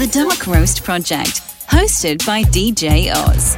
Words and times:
The 0.00 0.06
Dark 0.06 0.46
Roast 0.46 0.82
Project, 0.82 1.42
hosted 1.68 2.26
by 2.26 2.42
DJ 2.44 3.12
Oz. 3.14 3.54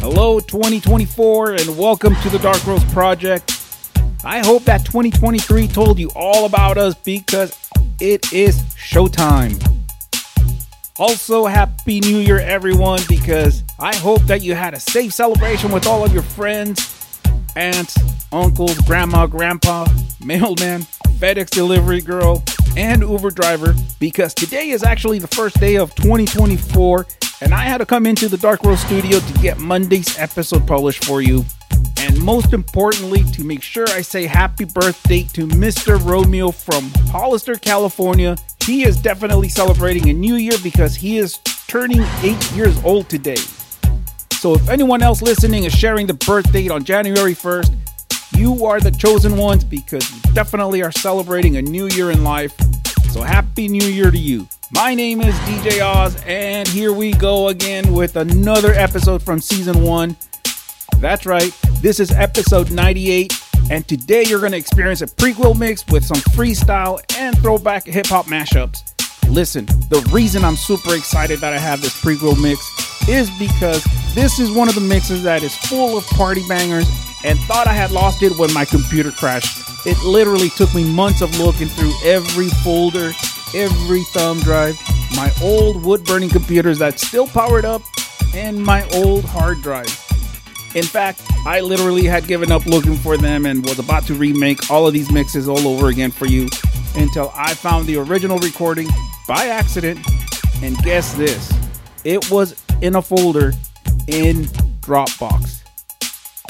Hello, 0.00 0.40
2024, 0.40 1.52
and 1.52 1.78
welcome 1.78 2.16
to 2.16 2.30
the 2.30 2.40
Dark 2.40 2.66
Roast 2.66 2.88
Project. 2.88 3.52
I 4.24 4.44
hope 4.44 4.64
that 4.64 4.84
2023 4.86 5.68
told 5.68 6.00
you 6.00 6.10
all 6.16 6.46
about 6.46 6.76
us 6.76 6.96
because 6.96 7.56
it 8.00 8.32
is 8.32 8.56
showtime. 8.74 9.62
Also, 10.98 11.46
Happy 11.46 12.00
New 12.00 12.18
Year, 12.18 12.40
everyone, 12.40 13.02
because 13.08 13.62
I 13.78 13.94
hope 13.94 14.22
that 14.22 14.42
you 14.42 14.56
had 14.56 14.74
a 14.74 14.80
safe 14.80 15.12
celebration 15.12 15.70
with 15.70 15.86
all 15.86 16.04
of 16.04 16.12
your 16.12 16.24
friends, 16.24 17.20
aunts, 17.54 17.96
uncles, 18.32 18.76
grandma, 18.78 19.28
grandpa, 19.28 19.86
mailman, 20.24 20.80
FedEx 21.20 21.50
delivery 21.50 22.00
girl, 22.00 22.42
and 22.76 23.02
Uber 23.02 23.30
driver, 23.30 23.74
because 23.98 24.34
today 24.34 24.70
is 24.70 24.82
actually 24.82 25.18
the 25.18 25.28
first 25.28 25.58
day 25.60 25.76
of 25.76 25.94
2024, 25.94 27.06
and 27.40 27.54
I 27.54 27.62
had 27.62 27.78
to 27.78 27.86
come 27.86 28.06
into 28.06 28.28
the 28.28 28.36
Dark 28.36 28.62
Roast 28.62 28.86
studio 28.86 29.18
to 29.18 29.32
get 29.40 29.58
Monday's 29.58 30.18
episode 30.18 30.66
published 30.66 31.04
for 31.04 31.22
you. 31.22 31.44
And 31.98 32.20
most 32.22 32.52
importantly, 32.52 33.22
to 33.32 33.44
make 33.44 33.62
sure 33.62 33.88
I 33.88 34.02
say 34.02 34.26
happy 34.26 34.64
birthday 34.64 35.22
to 35.32 35.46
Mr. 35.48 36.02
Romeo 36.04 36.50
from 36.50 36.90
Hollister, 37.10 37.54
California. 37.54 38.36
He 38.64 38.84
is 38.84 38.96
definitely 38.96 39.48
celebrating 39.48 40.08
a 40.10 40.12
new 40.12 40.34
year 40.34 40.58
because 40.62 40.94
he 40.94 41.18
is 41.18 41.38
turning 41.66 42.02
eight 42.22 42.52
years 42.52 42.82
old 42.84 43.08
today. 43.08 43.40
So 44.32 44.54
if 44.54 44.68
anyone 44.68 45.02
else 45.02 45.22
listening 45.22 45.64
is 45.64 45.72
sharing 45.72 46.06
the 46.06 46.14
birth 46.14 46.52
date 46.52 46.70
on 46.70 46.84
January 46.84 47.34
1st, 47.34 47.74
you 48.36 48.66
are 48.66 48.80
the 48.80 48.90
chosen 48.90 49.36
ones 49.36 49.64
because 49.64 50.10
you 50.10 50.32
definitely 50.32 50.82
are 50.82 50.92
celebrating 50.92 51.56
a 51.56 51.62
new 51.62 51.86
year 51.88 52.10
in 52.10 52.24
life. 52.24 52.54
So 53.10 53.22
happy 53.22 53.68
new 53.68 53.86
year 53.86 54.10
to 54.10 54.18
you. 54.18 54.48
My 54.72 54.94
name 54.94 55.20
is 55.20 55.34
DJ 55.40 55.80
Oz, 55.80 56.16
and 56.26 56.66
here 56.66 56.92
we 56.92 57.12
go 57.12 57.48
again 57.48 57.92
with 57.92 58.16
another 58.16 58.72
episode 58.72 59.22
from 59.22 59.40
season 59.40 59.82
one. 59.82 60.16
That's 60.98 61.26
right, 61.26 61.52
this 61.80 62.00
is 62.00 62.10
episode 62.10 62.70
98, 62.70 63.32
and 63.70 63.86
today 63.86 64.24
you're 64.24 64.40
going 64.40 64.52
to 64.52 64.58
experience 64.58 65.00
a 65.00 65.06
prequel 65.06 65.56
mix 65.56 65.86
with 65.86 66.04
some 66.04 66.18
freestyle 66.34 67.00
and 67.16 67.38
throwback 67.38 67.84
hip 67.84 68.06
hop 68.06 68.26
mashups. 68.26 68.82
Listen, 69.30 69.66
the 69.66 70.06
reason 70.12 70.44
I'm 70.44 70.56
super 70.56 70.94
excited 70.94 71.38
that 71.40 71.52
I 71.52 71.58
have 71.58 71.80
this 71.80 71.94
prequel 72.00 72.40
mix 72.42 72.68
is 73.08 73.30
because 73.38 73.84
this 74.14 74.38
is 74.38 74.50
one 74.50 74.68
of 74.68 74.74
the 74.74 74.80
mixes 74.80 75.22
that 75.22 75.42
is 75.42 75.54
full 75.56 75.96
of 75.96 76.04
party 76.08 76.42
bangers 76.48 76.86
and 77.24 77.38
thought 77.40 77.66
I 77.66 77.72
had 77.72 77.90
lost 77.90 78.22
it 78.22 78.38
when 78.38 78.52
my 78.52 78.64
computer 78.64 79.10
crashed. 79.10 79.58
It 79.86 79.98
literally 80.04 80.50
took 80.50 80.74
me 80.74 80.84
months 80.84 81.22
of 81.22 81.36
looking 81.38 81.68
through 81.68 81.92
every 82.04 82.48
folder, 82.62 83.12
every 83.54 84.02
thumb 84.12 84.40
drive, 84.40 84.78
my 85.16 85.32
old 85.42 85.82
wood 85.84 86.04
burning 86.04 86.28
computers 86.28 86.78
that 86.78 87.00
still 87.00 87.26
powered 87.26 87.64
up, 87.64 87.82
and 88.34 88.62
my 88.62 88.88
old 88.90 89.24
hard 89.24 89.62
drive. 89.62 89.86
In 90.74 90.84
fact, 90.84 91.22
I 91.46 91.60
literally 91.60 92.04
had 92.04 92.26
given 92.26 92.50
up 92.50 92.66
looking 92.66 92.96
for 92.96 93.16
them 93.16 93.46
and 93.46 93.64
was 93.64 93.78
about 93.78 94.06
to 94.06 94.14
remake 94.14 94.70
all 94.70 94.86
of 94.86 94.92
these 94.92 95.10
mixes 95.10 95.48
all 95.48 95.68
over 95.68 95.88
again 95.88 96.10
for 96.10 96.26
you 96.26 96.48
until 96.96 97.32
I 97.34 97.54
found 97.54 97.86
the 97.86 97.96
original 97.96 98.38
recording 98.38 98.88
by 99.28 99.46
accident. 99.46 100.00
And 100.62 100.76
guess 100.78 101.14
this 101.14 101.52
it 102.04 102.30
was 102.30 102.60
in 102.80 102.96
a 102.96 103.02
folder 103.02 103.52
in 104.08 104.44
Dropbox. 104.80 105.63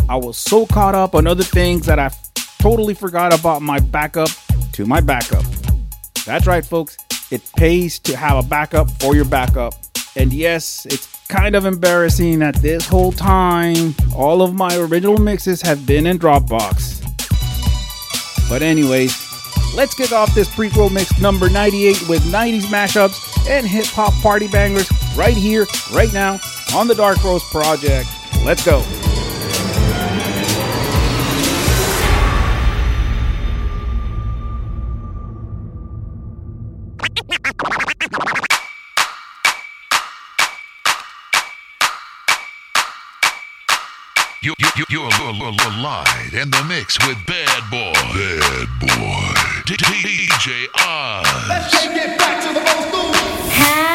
I 0.09 0.17
was 0.17 0.37
so 0.37 0.67
caught 0.67 0.95
up 0.95 1.15
on 1.15 1.27
other 1.27 1.43
things 1.43 1.87
that 1.87 1.99
I 1.99 2.11
totally 2.59 2.95
forgot 2.95 3.39
about 3.39 3.63
my 3.63 3.81
backup 3.81 4.29
to 4.73 4.85
my 4.85 5.01
backup. 5.01 5.45
That's 6.27 6.47
right, 6.47 6.65
folks. 6.65 6.97
It 7.31 7.42
pays 7.57 7.98
to 8.01 8.17
have 8.17 8.45
a 8.45 8.47
backup 8.47 8.91
for 9.01 9.14
your 9.14 9.25
backup. 9.25 9.75
And 10.17 10.33
yes, 10.33 10.87
it's 10.87 11.07
kind 11.29 11.57
of 11.57 11.64
embarrassing 11.64 12.39
that 12.41 12.57
this 12.57 12.87
whole 12.87 13.13
time, 13.13 13.95
all 14.14 14.43
of 14.43 14.55
my 14.55 14.77
original 14.77 15.17
mixes 15.17 15.63
have 15.63 15.87
been 15.87 16.07
in 16.07 16.19
Dropbox. 16.19 17.01
But, 18.48 18.61
anyways, 18.63 19.17
let's 19.75 19.95
kick 19.95 20.13
off 20.13 20.35
this 20.35 20.48
prequel 20.48 20.93
mix 20.93 21.19
number 21.20 21.48
98 21.48 22.09
with 22.09 22.23
90s 22.25 22.64
mashups 22.64 23.48
and 23.48 23.67
hip 23.67 23.87
hop 23.87 24.13
party 24.23 24.48
bangers 24.48 24.91
right 25.17 25.37
here, 25.37 25.67
right 25.93 26.13
now 26.13 26.39
on 26.75 26.89
the 26.89 26.95
Dark 26.95 27.23
Roast 27.25 27.51
Project. 27.51 28.09
Let's 28.45 28.64
go. 28.64 28.85
You, 44.45 44.53
you, 44.59 44.69
you, 44.77 44.85
you're 44.91 45.09
live 45.81 46.35
in 46.35 46.51
the 46.51 46.63
mix 46.69 46.99
with 47.09 47.17
Bad 47.25 47.71
Boy. 47.71 47.95
Bad 47.95 48.69
Boy. 48.79 49.65
DJ 49.65 50.67
Oz. 50.87 51.49
Let's 51.49 51.71
take 51.81 51.97
it 51.97 52.19
back 52.19 52.43
to 52.43 52.53
the 52.53 52.61
old 52.61 52.85
school. 52.93 53.94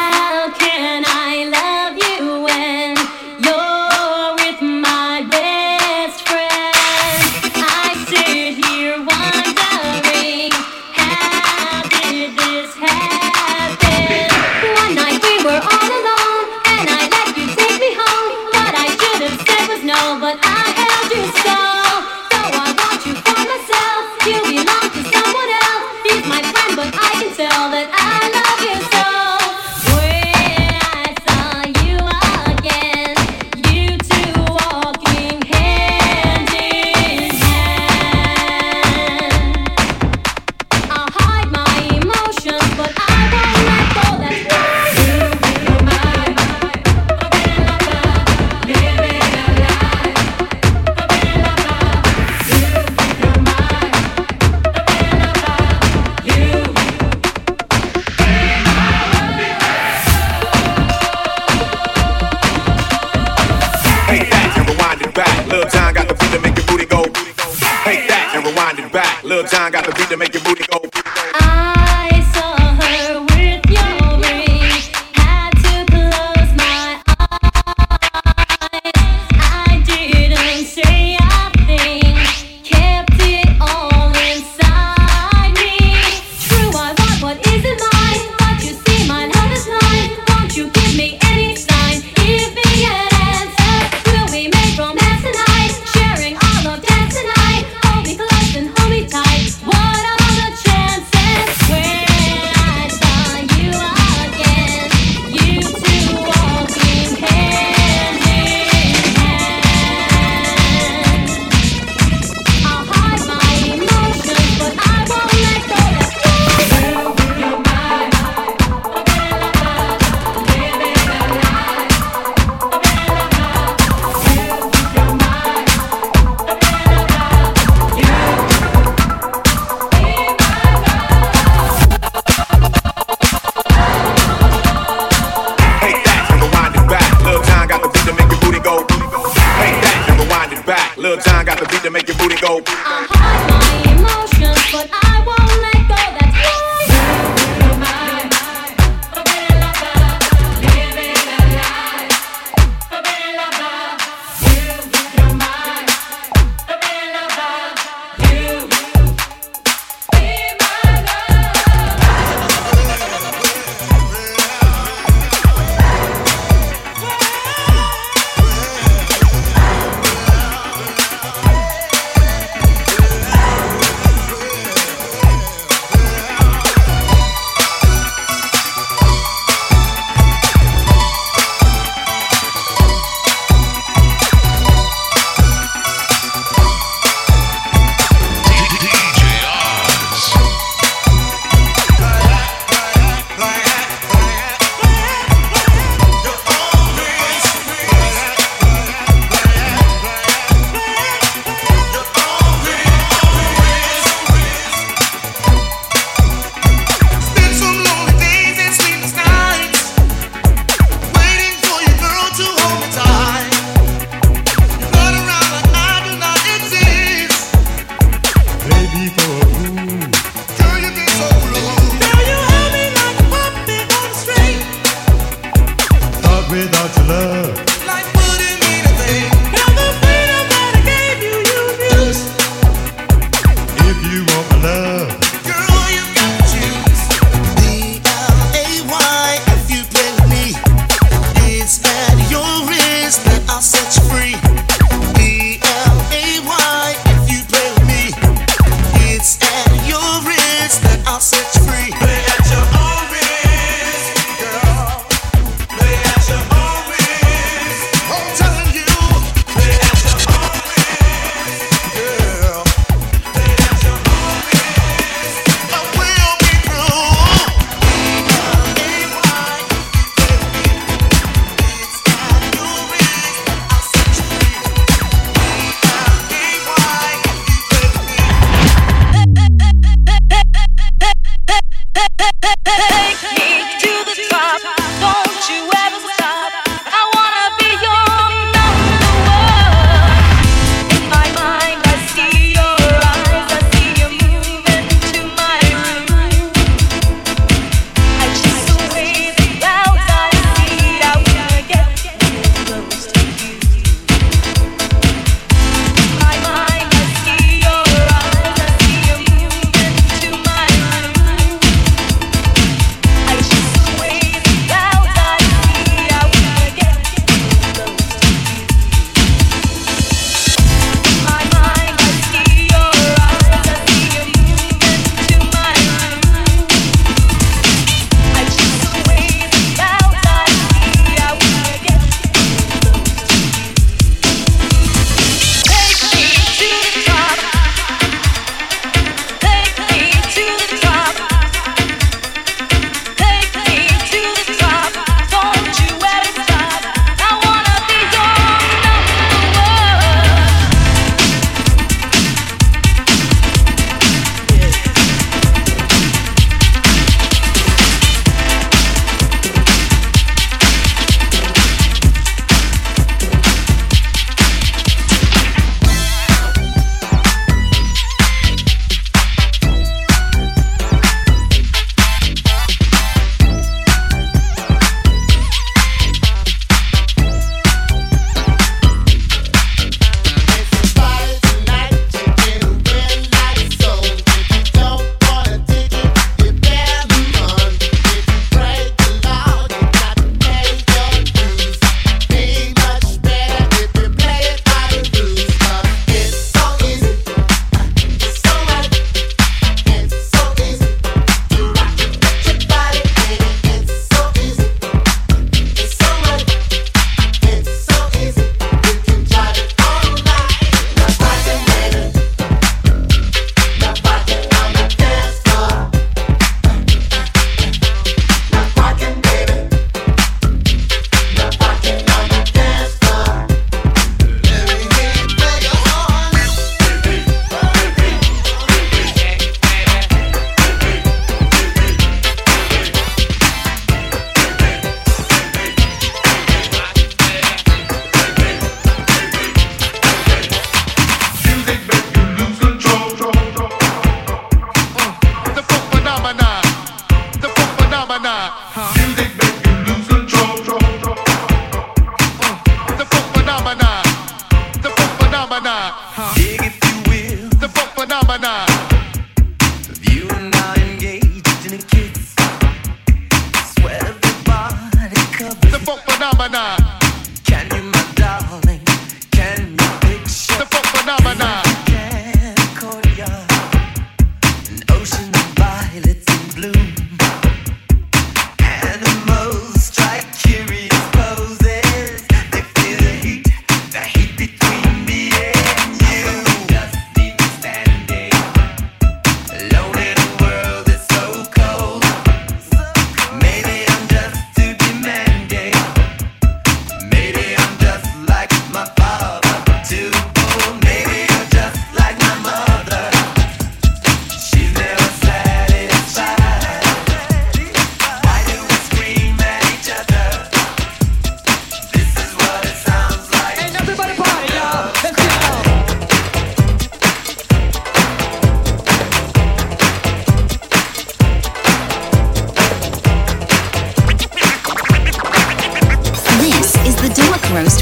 Lil 69.30 69.44
Jon 69.44 69.72
got 69.72 69.86
the 69.86 69.92
beat 69.92 70.10
to 70.10 70.18
make 70.18 70.34
your 70.34 70.44
booty 70.44 70.64
go. 70.64 70.89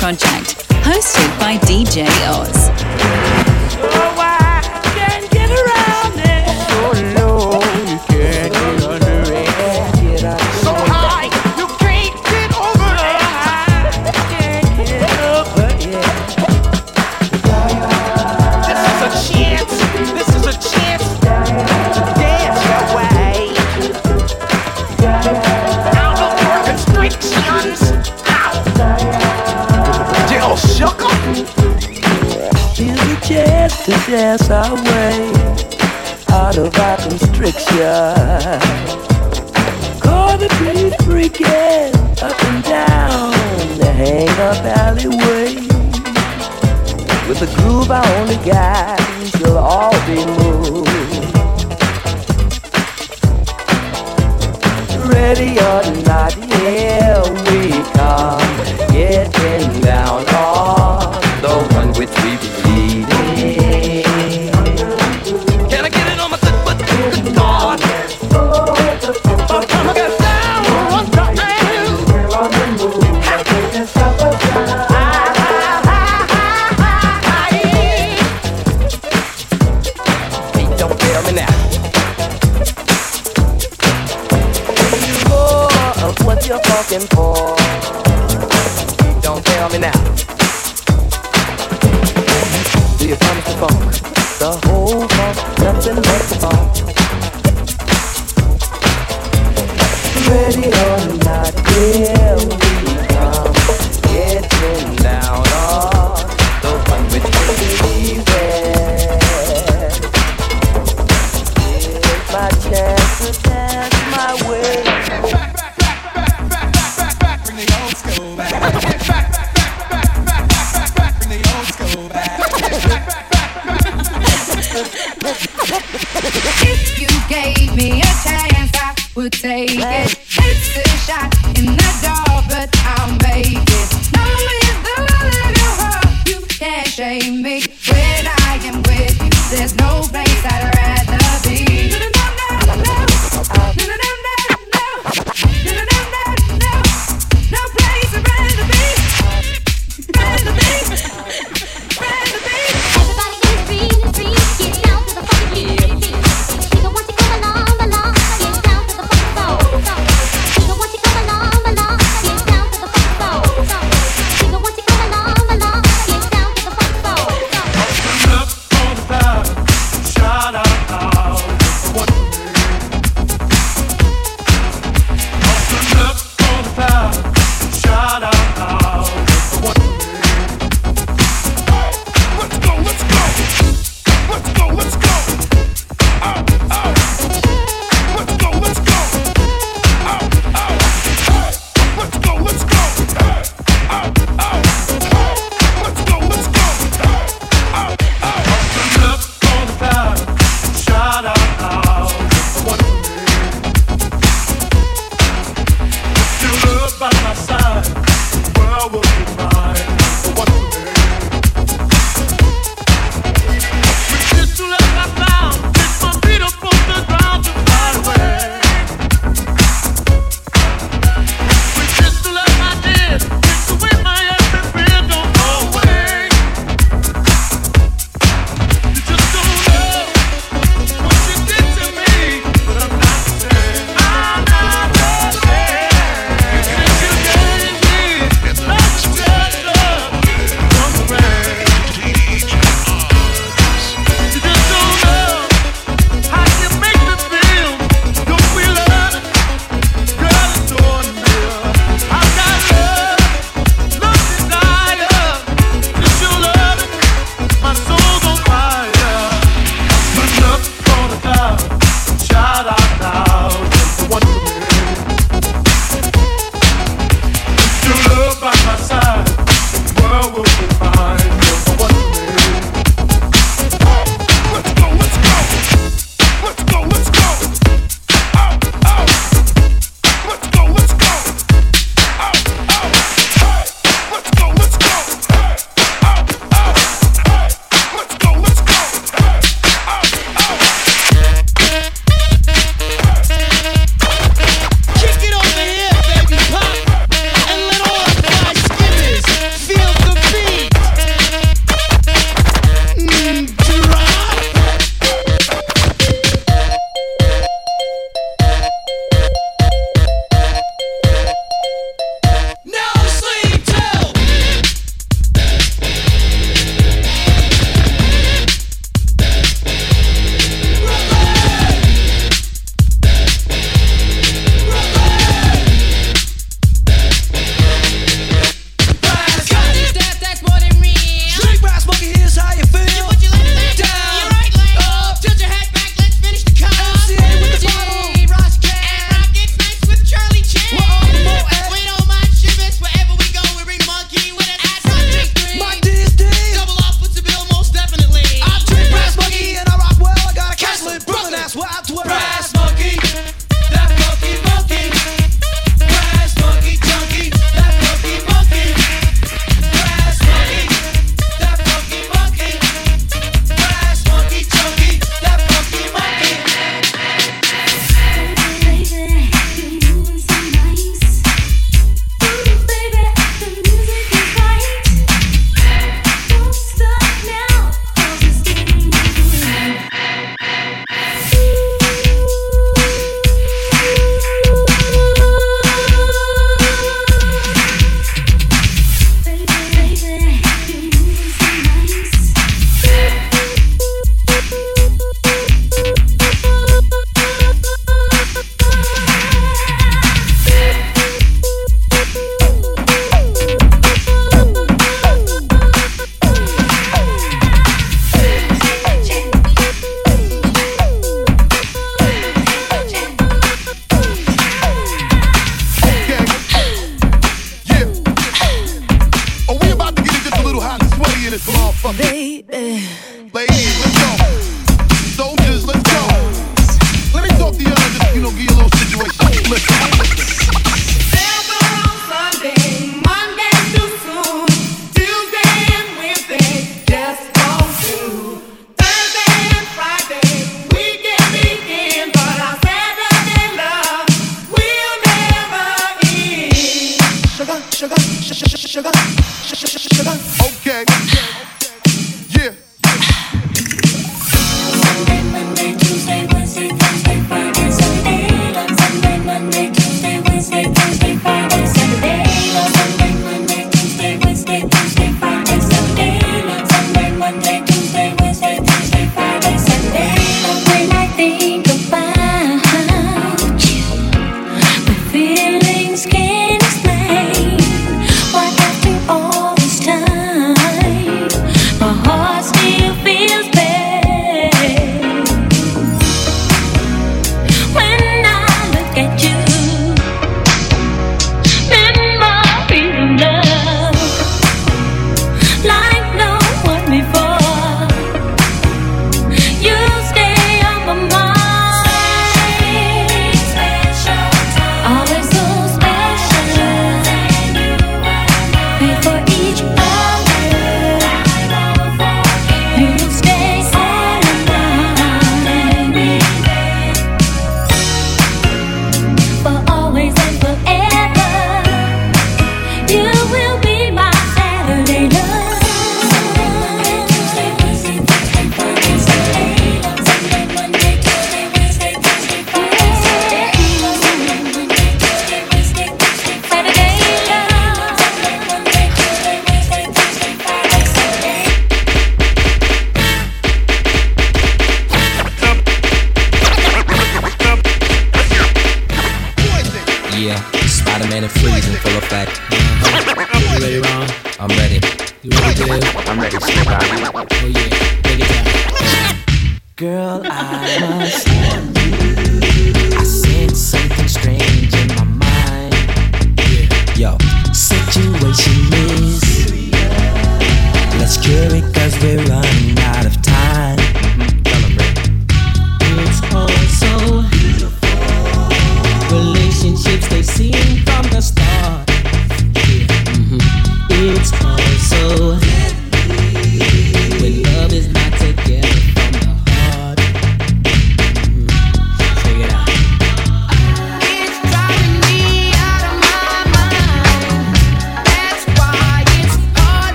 Project, 0.00 0.49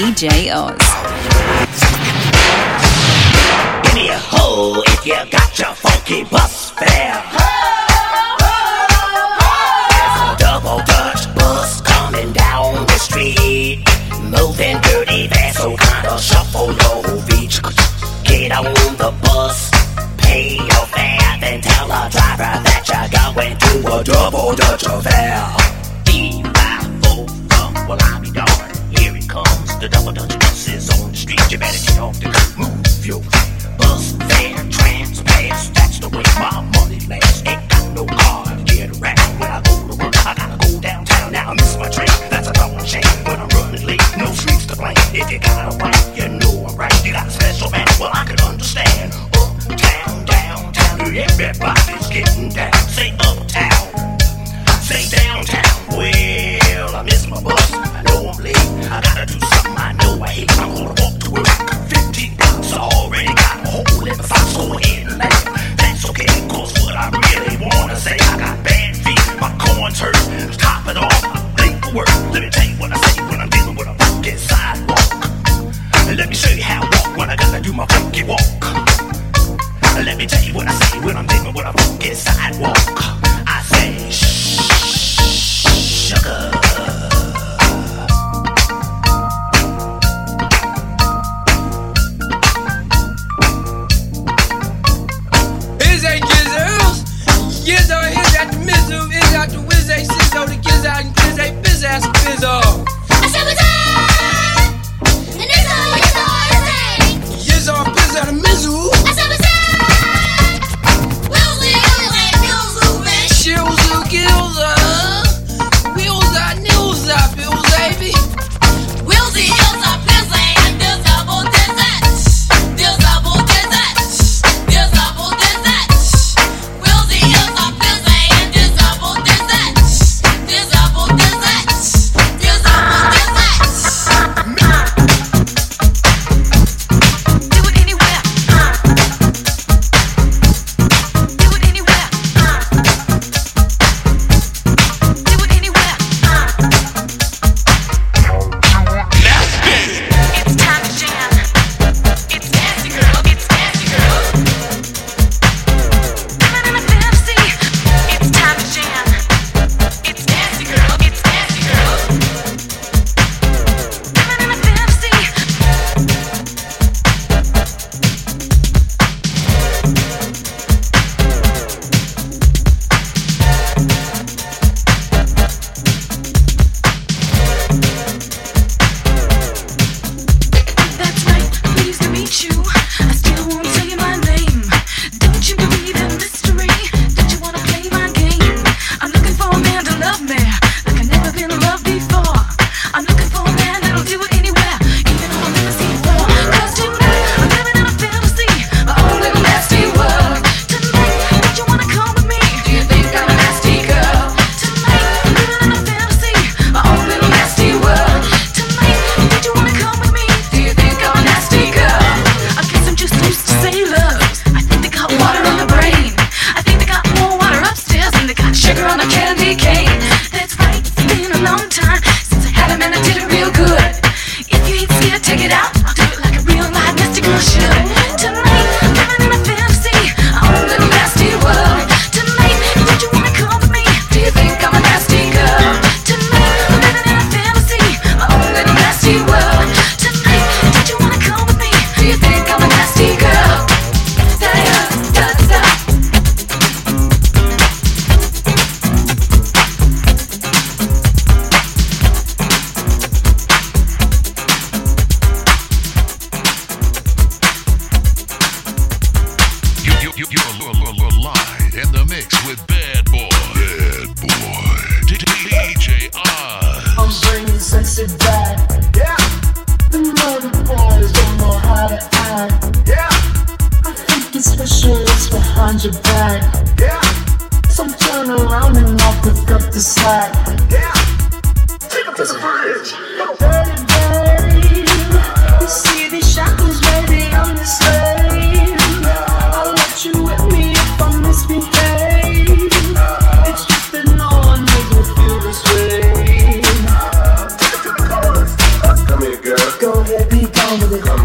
DJ 0.00 0.50
Oz. 0.50 0.80
Give 3.82 3.94
me 3.94 4.08
a 4.08 4.16
hoe 4.16 4.82
if 4.86 5.04
you 5.04 5.12
got 5.28 5.39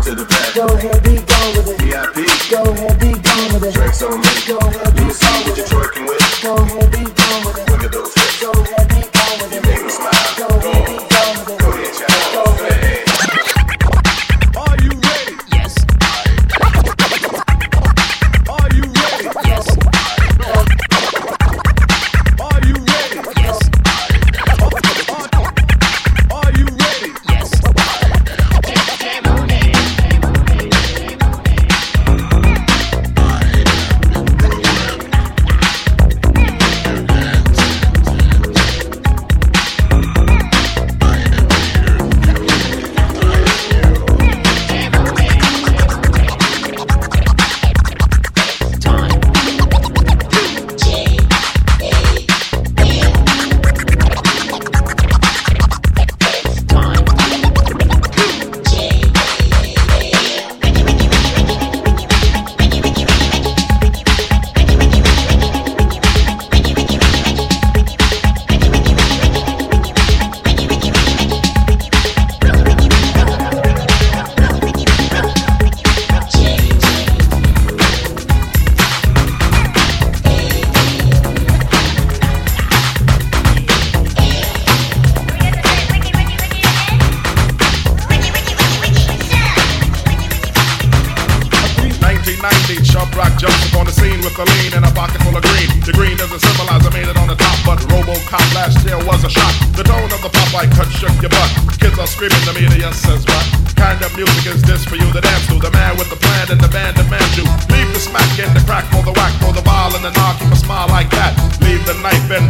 to 0.05 0.13
the 0.13 0.25
back. 0.25 0.53
Go 0.53 0.67
ahead, 0.67 1.04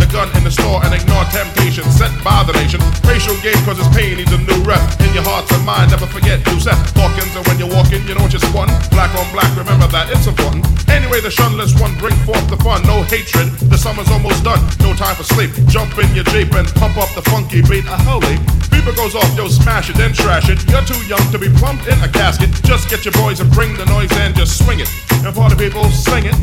the 0.05 0.13
gun 0.13 0.29
in 0.37 0.43
the 0.43 0.51
store 0.51 0.83
and 0.85 0.93
ignore 0.93 1.25
temptation 1.33 1.83
sent 1.89 2.13
by 2.23 2.43
the 2.45 2.53
nation. 2.53 2.79
Racial 3.05 3.35
game 3.41 3.57
cause 3.65 3.77
it's 3.79 3.89
pain 3.95 4.17
needs 4.17 4.31
a 4.31 4.37
new 4.37 4.61
rep. 4.61 4.81
In 5.01 5.13
your 5.13 5.25
hearts 5.25 5.49
and 5.51 5.65
mind, 5.65 5.91
never 5.91 6.05
forget 6.05 6.45
Yusef 6.47 6.77
Hawkins. 6.93 7.33
And 7.35 7.45
when 7.47 7.57
you're 7.57 7.71
walking, 7.71 8.05
you 8.05 8.13
know 8.13 8.21
what 8.21 8.33
you 8.33 8.39
spun. 8.39 8.69
Black 8.93 9.09
on 9.17 9.25
black, 9.33 9.49
remember 9.57 9.87
that, 9.89 10.09
it's 10.13 10.27
important. 10.27 10.65
Anyway, 10.89 11.21
the 11.21 11.31
shunless 11.31 11.73
one 11.79 11.95
bring 11.97 12.15
forth 12.27 12.45
the 12.49 12.57
fun. 12.61 12.85
No 12.85 13.01
hatred, 13.03 13.49
the 13.71 13.77
summer's 13.77 14.09
almost 14.11 14.43
done. 14.43 14.61
No 14.81 14.93
time 14.93 15.15
for 15.15 15.25
sleep. 15.25 15.51
Jump 15.67 15.97
in 15.97 16.09
your 16.13 16.25
Jeep 16.29 16.53
and 16.53 16.67
pump 16.75 16.97
up 16.97 17.09
the 17.15 17.23
funky 17.29 17.61
beat. 17.65 17.85
A 17.85 17.97
holy. 18.05 18.37
Beeper 18.69 18.95
goes 18.95 19.15
off, 19.15 19.29
yo, 19.37 19.47
smash 19.47 19.89
it, 19.89 19.97
then 19.97 20.13
trash 20.13 20.49
it. 20.49 20.61
You're 20.69 20.85
too 20.85 20.99
young 21.07 21.23
to 21.31 21.39
be 21.39 21.49
plumped 21.57 21.87
in 21.87 21.97
a 22.03 22.09
casket. 22.09 22.51
Just 22.63 22.89
get 22.89 23.05
your 23.05 23.15
boys 23.17 23.39
and 23.39 23.49
bring 23.51 23.73
the 23.77 23.85
noise 23.85 24.11
and 24.21 24.35
just 24.35 24.59
swing 24.61 24.79
it. 24.79 24.89
And 25.23 25.33
party 25.33 25.55
people, 25.55 25.85
sing 25.89 26.25
it. 26.25 26.35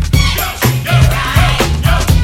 It's 1.84 2.21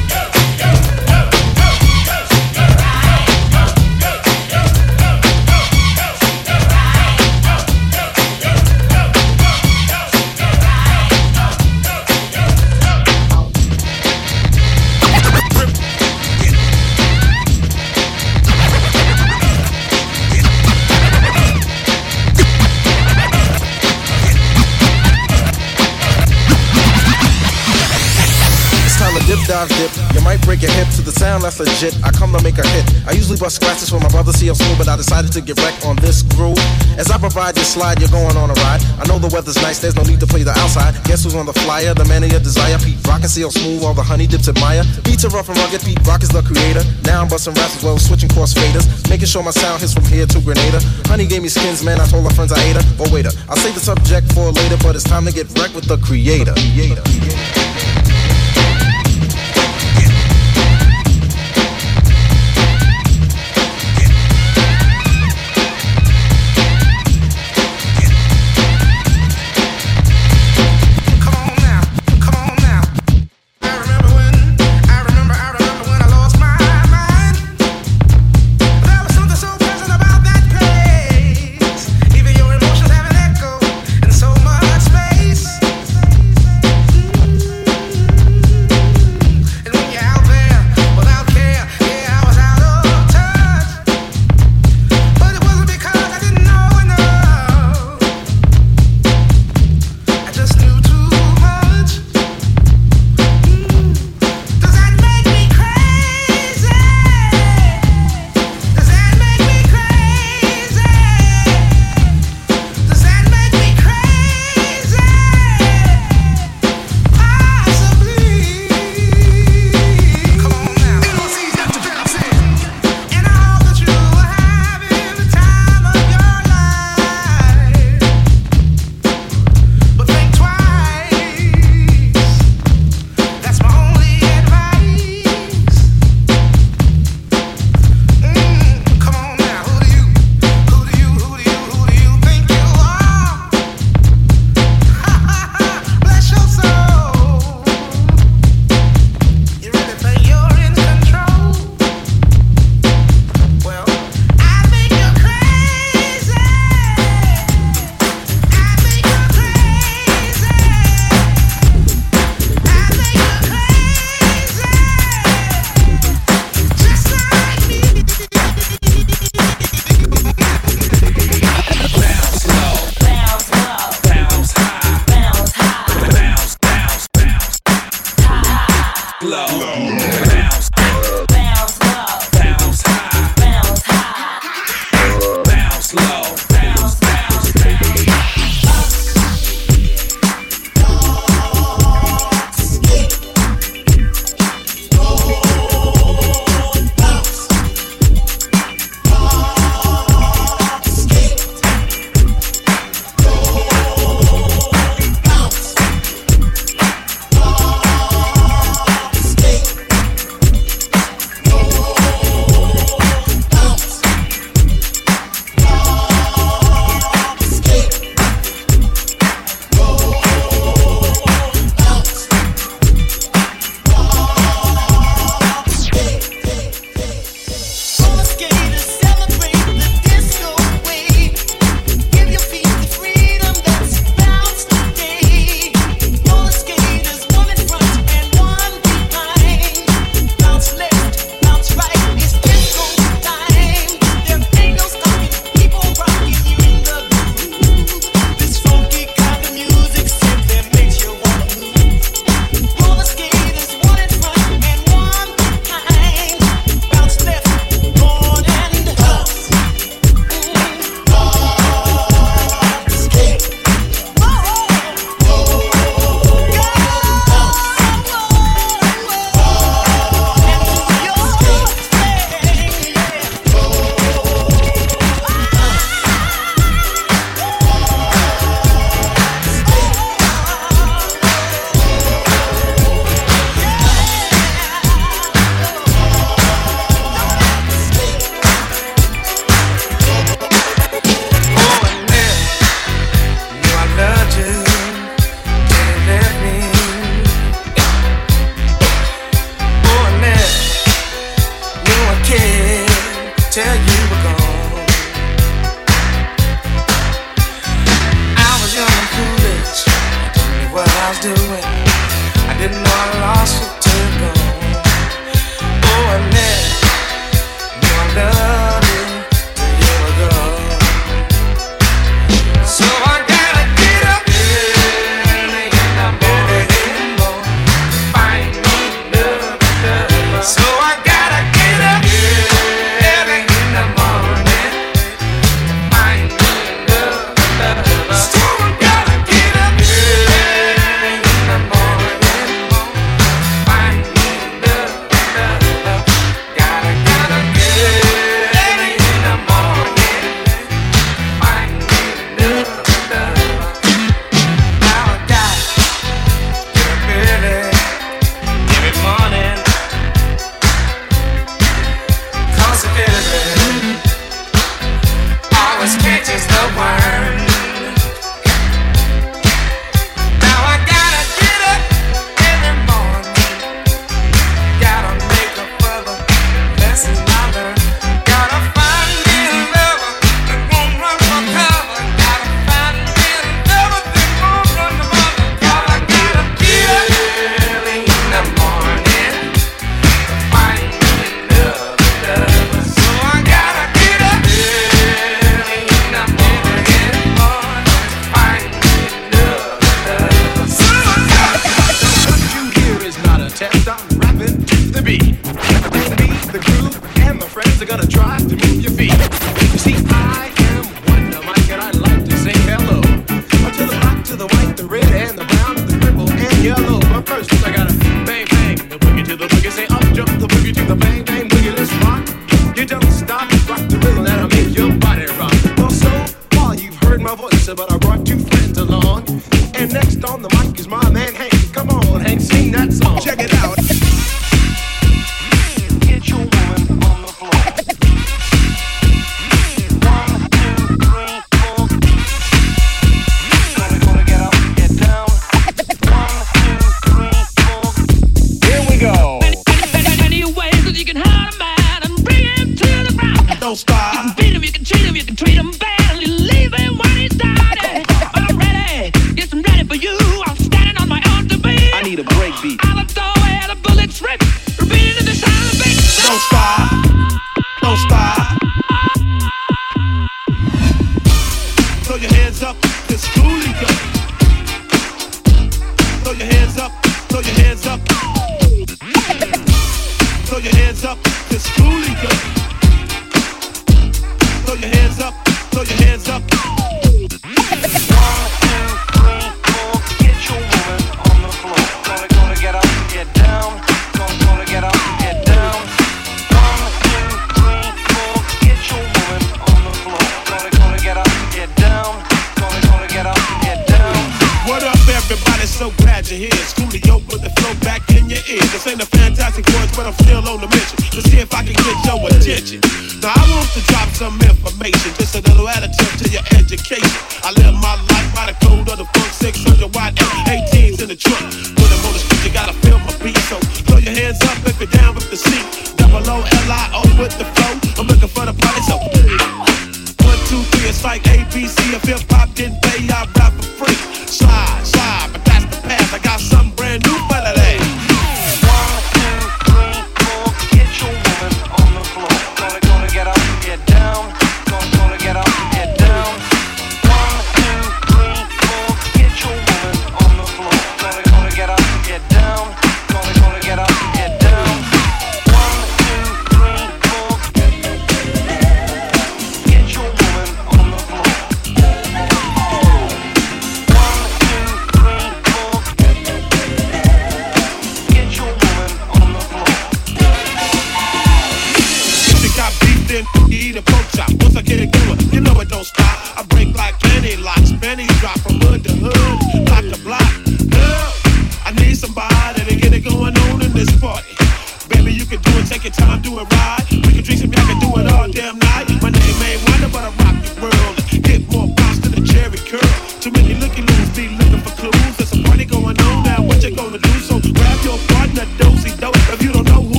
dive, 29.49 29.69
dip. 29.81 29.89
You 30.13 30.21
might 30.21 30.37
break 30.45 30.61
your 30.61 30.69
hip 30.77 30.85
to 30.93 31.01
the 31.01 31.11
sound 31.11 31.41
that's 31.41 31.57
legit. 31.57 31.97
I 32.05 32.13
come 32.13 32.29
to 32.37 32.41
make 32.45 32.61
a 32.61 32.67
hit. 32.69 32.85
I 33.09 33.17
usually 33.17 33.41
bust 33.41 33.57
scratches 33.57 33.89
for 33.89 33.97
my 33.97 34.07
brother 34.13 34.31
CL 34.31 34.53
Smooth, 34.53 34.77
but 34.77 34.87
I 34.87 34.95
decided 34.95 35.33
to 35.33 35.41
get 35.41 35.57
wrecked 35.57 35.89
on 35.89 35.97
this 35.97 36.21
groove. 36.21 36.61
As 37.01 37.09
I 37.09 37.17
provide 37.17 37.57
your 37.57 37.65
slide, 37.65 37.97
you're 37.97 38.13
going 38.13 38.37
on 38.37 38.53
a 38.53 38.57
ride. 38.61 38.85
I 39.01 39.09
know 39.09 39.17
the 39.17 39.33
weather's 39.33 39.57
nice, 39.65 39.81
there's 39.81 39.97
no 39.97 40.05
need 40.05 40.21
to 40.21 40.29
play 40.29 40.45
the 40.45 40.53
outside. 40.61 40.93
Guess 41.09 41.25
who's 41.25 41.33
on 41.33 41.49
the 41.49 41.57
flyer? 41.65 41.97
The 41.97 42.05
man 42.05 42.23
of 42.23 42.29
your 42.29 42.39
desire. 42.39 42.77
Pete 42.77 43.01
Rock 43.09 43.25
and 43.25 43.31
CL 43.31 43.49
Smooth, 43.49 43.81
all 43.81 43.97
the 43.97 44.05
honey 44.05 44.27
dips 44.29 44.47
admire. 44.47 44.85
Beats 45.01 45.25
are 45.25 45.33
rough 45.33 45.49
and 45.49 45.57
rugged, 45.57 45.81
Pete 45.81 45.99
Rock 46.05 46.21
is 46.21 46.29
the 46.29 46.45
creator. 46.45 46.85
Now 47.09 47.25
I'm 47.25 47.27
busting 47.27 47.57
raps 47.57 47.81
as 47.81 47.83
well 47.83 47.97
switching 47.97 48.29
cross 48.29 48.53
faders. 48.53 48.85
Making 49.09 49.25
sure 49.33 49.41
my 49.41 49.51
sound 49.51 49.81
hits 49.81 49.97
from 49.97 50.05
here 50.05 50.29
to 50.29 50.37
Grenada. 50.45 50.77
Honey 51.09 51.25
gave 51.25 51.41
me 51.41 51.49
skins, 51.49 51.81
man, 51.81 51.97
I 51.97 52.05
told 52.05 52.21
her 52.29 52.35
friends 52.37 52.53
I 52.53 52.61
ate 52.69 52.77
her. 52.77 52.85
But 53.01 53.09
waiter, 53.09 53.33
I'll 53.49 53.57
save 53.57 53.73
the 53.73 53.81
subject 53.81 54.29
for 54.37 54.53
later, 54.53 54.77
but 54.85 54.93
it's 54.93 55.09
time 55.09 55.25
to 55.25 55.33
get 55.33 55.49
wrecked 55.57 55.73
with 55.73 55.89
the 55.89 55.97
creator. 55.97 56.53
creator. 56.53 57.01
Even 57.09 57.78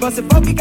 trip. 0.00 0.22
We're 0.22 0.28
busting 0.28 0.59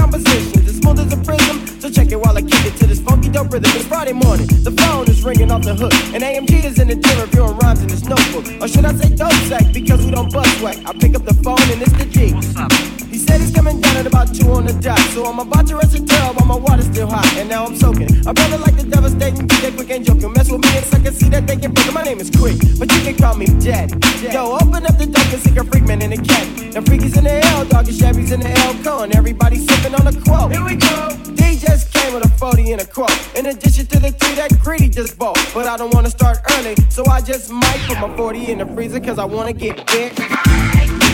But 35.59 35.67
I 35.67 35.75
don't 35.75 35.93
wanna 35.93 36.09
start 36.09 36.37
early, 36.53 36.73
so 36.87 37.05
I 37.07 37.19
just 37.19 37.51
might 37.51 37.81
put 37.85 37.99
my 37.99 38.15
40 38.15 38.49
in 38.49 38.59
the 38.59 38.65
freezer 38.67 39.01
cause 39.01 39.19
I 39.19 39.25
wanna 39.25 39.51
get 39.51 39.85
big. 39.87 41.08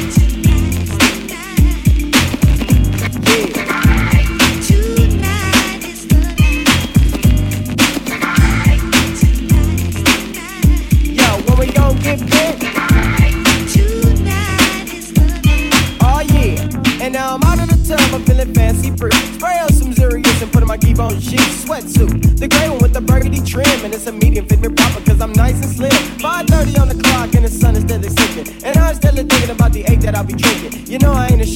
that 30.06 30.16
I 30.16 30.22
be 30.22 30.34
drinking. 30.34 30.86
You 30.86 31.00
know 31.00 31.12
I 31.12 31.28
ain't 31.28 31.42
a. 31.42 31.55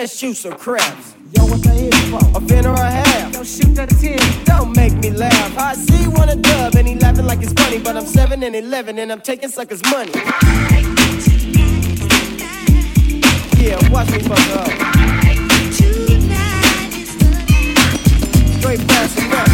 Let's 0.00 0.16
shoot 0.16 0.34
some 0.34 0.54
craps. 0.54 1.14
Yo, 1.32 1.44
what 1.44 1.62
the 1.62 1.68
hit 1.68 1.94
for? 2.08 2.24
A 2.34 2.40
fin 2.40 2.64
or 2.64 2.72
a 2.72 2.90
half. 2.90 3.34
Yo, 3.34 3.44
shoot 3.44 3.74
that 3.74 3.92
a 3.92 3.94
10. 3.94 4.44
Don't 4.46 4.74
make 4.74 4.94
me 4.94 5.10
laugh. 5.10 5.58
I 5.58 5.74
see 5.74 6.08
one 6.08 6.30
a 6.30 6.36
dub 6.36 6.74
and 6.76 6.88
he 6.88 6.94
laughing 6.94 7.26
like 7.26 7.42
it's 7.42 7.52
funny. 7.52 7.78
But 7.80 7.98
I'm 7.98 8.06
7 8.06 8.42
and 8.42 8.56
11 8.56 8.98
and 8.98 9.12
I'm 9.12 9.20
taking 9.20 9.50
suckers' 9.50 9.82
money. 9.90 10.12
Yeah, 13.60 13.76
watch 13.92 14.10
me 14.10 14.20
fuck 14.20 14.40
up. 14.56 14.68
Straight 18.58 18.88
past 18.88 19.16
the. 19.16 19.49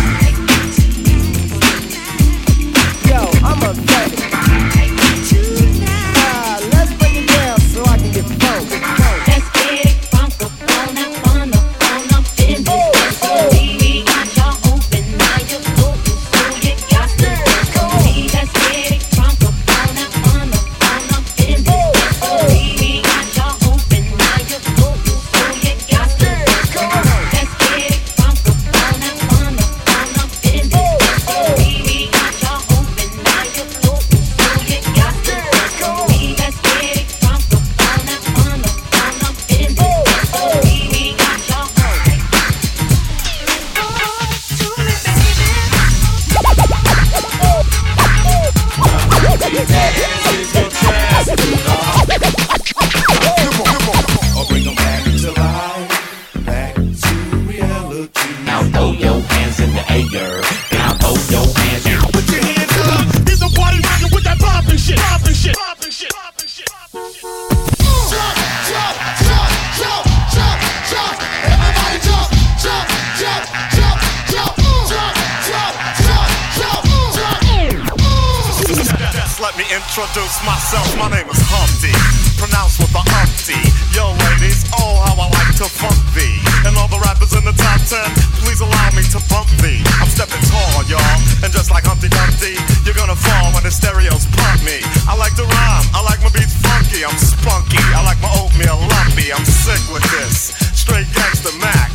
introduce 80.07 80.39
myself, 80.47 80.87
my 80.99 81.11
name 81.11 81.27
is 81.27 81.41
Humpty. 81.51 81.91
Pronounced 82.39 82.79
with 82.79 82.95
a 82.95 83.03
Humpty. 83.03 83.59
Yo, 83.91 84.15
ladies, 84.31 84.63
oh, 84.79 85.03
how 85.03 85.19
I 85.19 85.27
like 85.27 85.53
to 85.59 85.67
funk 85.67 85.99
thee. 86.15 86.39
And 86.63 86.79
all 86.79 86.87
the 86.87 87.01
rappers 87.03 87.35
in 87.35 87.43
the 87.43 87.55
top 87.57 87.83
ten, 87.91 88.07
please 88.39 88.63
allow 88.63 88.89
me 88.95 89.03
to 89.11 89.19
bump 89.27 89.51
thee. 89.59 89.83
I'm 89.99 90.07
stepping 90.07 90.43
tall, 90.47 90.87
y'all. 90.87 91.19
And 91.43 91.51
just 91.51 91.75
like 91.75 91.91
Humpty 91.91 92.07
Dumpty, 92.07 92.55
you're 92.87 92.95
gonna 92.95 93.19
fall 93.19 93.51
when 93.51 93.67
the 93.67 93.73
stereos 93.73 94.31
pump 94.31 94.63
me. 94.63 94.79
I 95.11 95.19
like 95.19 95.35
to 95.43 95.45
rhyme, 95.45 95.87
I 95.91 96.01
like 96.07 96.23
my 96.23 96.31
beats 96.31 96.55
funky, 96.63 97.03
I'm 97.03 97.17
spunky. 97.19 97.83
I 97.91 98.05
like 98.07 98.21
my 98.23 98.31
oatmeal 98.39 98.79
lumpy, 98.79 99.35
I'm 99.35 99.45
sick 99.45 99.83
with 99.91 100.07
this. 100.15 100.55
Straight 100.77 101.09
gangsta 101.19 101.51
Mac. 101.59 101.91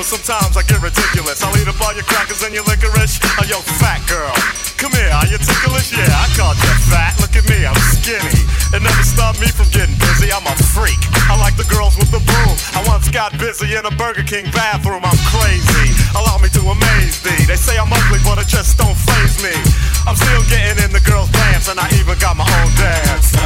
But 0.00 0.08
sometimes 0.08 0.56
I 0.56 0.62
get 0.64 0.80
ridiculous. 0.80 1.44
I'll 1.44 1.52
eat 1.60 1.68
up 1.68 1.76
all 1.82 1.92
your 1.92 2.08
crackers 2.08 2.40
and 2.40 2.54
your 2.54 2.64
licorice. 2.64 3.20
Oh, 3.36 3.44
yo, 3.44 3.60
fat 3.82 4.00
girl. 4.08 4.32
Come 4.80 4.92
here, 4.96 5.12
are 5.12 5.26
you 5.26 5.36
ticklish? 5.36 5.92
Yeah, 5.92 6.08
I 6.08 6.24
called 6.38 6.56
you 6.56 6.72
fat 6.88 7.09
me 9.40 9.48
from 9.48 9.72
getting 9.72 9.96
busy, 9.96 10.28
I'm 10.28 10.44
a 10.44 10.54
freak. 10.76 11.00
I 11.32 11.34
like 11.40 11.56
the 11.56 11.64
girls 11.72 11.96
with 11.96 12.12
the 12.12 12.20
boom. 12.20 12.52
I 12.76 12.84
once 12.84 13.08
got 13.08 13.32
busy 13.40 13.72
in 13.72 13.84
a 13.88 13.90
Burger 13.96 14.22
King 14.22 14.44
bathroom, 14.52 15.00
I'm 15.00 15.16
crazy. 15.32 15.96
Allow 16.12 16.36
me 16.44 16.52
to 16.52 16.60
amaze 16.68 17.24
thee. 17.24 17.48
They 17.48 17.56
say 17.56 17.80
I'm 17.80 17.88
ugly, 17.88 18.20
but 18.20 18.36
it 18.36 18.48
just 18.48 18.76
don't 18.76 18.94
phase 18.94 19.40
me. 19.40 19.56
I'm 20.04 20.16
still 20.16 20.44
getting 20.52 20.84
in 20.84 20.92
the 20.92 21.00
girls' 21.00 21.32
pants, 21.32 21.72
and 21.72 21.80
I 21.80 21.88
even 21.96 22.20
got 22.20 22.36
my 22.36 22.44
own 22.44 22.70
dance. 22.76 23.39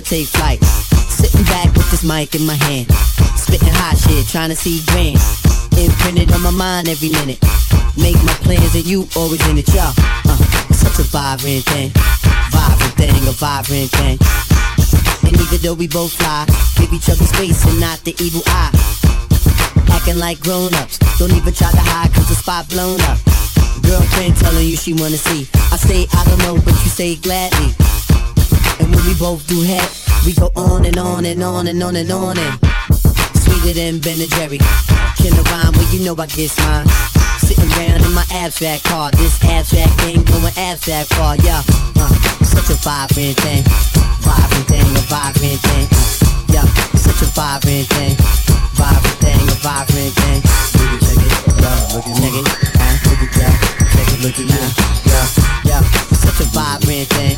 Take 0.00 0.26
flight. 0.26 0.62
Sitting 0.62 1.44
back 1.44 1.72
with 1.72 1.90
this 1.90 2.04
mic 2.04 2.34
in 2.34 2.44
my 2.44 2.54
hand, 2.68 2.90
spitting 3.36 3.72
hot 3.72 3.96
shit, 3.96 4.26
trying 4.28 4.50
to 4.50 4.56
see 4.56 4.82
grand. 4.92 5.16
Imprinted 5.76 6.32
on 6.32 6.42
my 6.42 6.50
mind 6.50 6.88
every 6.88 7.10
minute. 7.10 7.40
Make 7.96 8.16
my 8.24 8.36
plans 8.44 8.74
and 8.74 8.84
you 8.84 9.08
always 9.16 9.40
in 9.48 9.56
it, 9.56 9.68
y'all. 9.72 9.92
Uh, 10.28 10.36
such 10.72 11.00
a 11.00 11.06
vibrant 11.08 11.64
thing, 11.64 11.90
vibrant 12.52 12.94
thing, 12.96 13.16
a 13.24 13.34
vibrant 13.36 13.90
thing. 13.96 14.18
And 15.24 15.34
even 15.40 15.58
though 15.64 15.74
we 15.74 15.88
both 15.88 16.12
fly, 16.12 16.44
give 16.76 16.92
each 16.92 17.08
other 17.08 17.24
space 17.24 17.64
and 17.64 17.80
not 17.80 18.00
the 18.04 18.14
evil 18.20 18.42
eye. 18.46 18.72
Acting 19.92 20.18
like 20.18 20.40
grown-ups, 20.40 20.98
don't 21.18 21.32
even 21.32 21.52
try 21.52 21.70
to 21.70 21.80
hide 21.80 22.12
cause 22.12 22.28
the 22.28 22.36
spot 22.36 22.68
blown 22.68 23.00
up. 23.08 23.18
Girlfriend 23.80 24.36
telling 24.36 24.66
you 24.66 24.76
she 24.76 24.92
wanna 24.92 25.16
see. 25.16 25.48
I 25.72 25.76
say 25.76 26.06
I 26.12 26.24
don't 26.28 26.40
know, 26.44 26.56
but 26.60 26.74
you 26.84 26.90
say 26.92 27.16
gladly. 27.16 27.85
And 28.80 28.94
when 28.94 29.04
we 29.06 29.14
both 29.14 29.46
do 29.46 29.62
head, 29.62 29.88
we 30.24 30.32
go 30.34 30.50
on 30.56 30.84
and 30.84 30.98
on 30.98 31.24
and 31.24 31.42
on 31.42 31.66
and 31.66 31.82
on 31.82 31.96
and 31.96 32.10
on 32.10 32.38
and 32.38 32.58
sweeter 33.36 33.74
than 33.74 34.00
Ben 34.00 34.20
and 34.20 34.30
Jerry. 34.36 34.58
Can 35.16 35.32
I 35.32 35.42
rhyme? 35.50 35.72
Well, 35.72 35.88
you 35.94 36.04
know 36.04 36.14
I 36.18 36.26
get 36.26 36.52
mine. 36.58 36.86
Sitting 37.38 37.70
around 37.78 38.02
in 38.04 38.12
my 38.12 38.24
abstract 38.32 38.84
car, 38.84 39.10
this 39.12 39.38
abstract 39.44 39.92
thing 40.00 40.24
going 40.24 40.52
abstract 40.56 41.14
far, 41.14 41.36
yeah. 41.44 41.62
Uh, 41.94 42.10
such 42.42 42.70
a 42.70 42.78
vibrant 42.82 43.36
thing, 43.38 43.62
vibrant 44.24 44.66
thing, 44.66 44.82
a 44.82 45.02
vibrant 45.06 45.60
thing. 45.62 45.86
Uh, 45.86 46.26
yeah, 46.50 46.66
such 46.96 47.22
a 47.22 47.28
vibrant 47.36 47.86
thing, 47.94 48.16
vibrant 48.74 49.18
thing, 49.22 49.38
a 49.46 49.56
vibrant 49.62 50.12
thing. 50.16 50.40
Look 50.74 50.90
at 50.90 51.00
check 51.06 51.22
it, 51.22 51.30
yeah, 51.60 51.86
look 51.94 52.06
at 52.08 52.14
check 52.18 52.34
it, 52.34 52.46
uh, 52.82 52.94
look 53.06 53.22
at 53.22 53.30
yeah, 53.36 53.54
check 53.94 54.08
it, 54.10 54.18
look 54.24 54.38
at 54.40 54.46
now, 54.50 54.68
yeah, 55.06 55.26
yeah. 55.70 55.82
Such 56.18 56.40
a 56.40 56.46
vibrant 56.50 57.08
thing, 57.14 57.36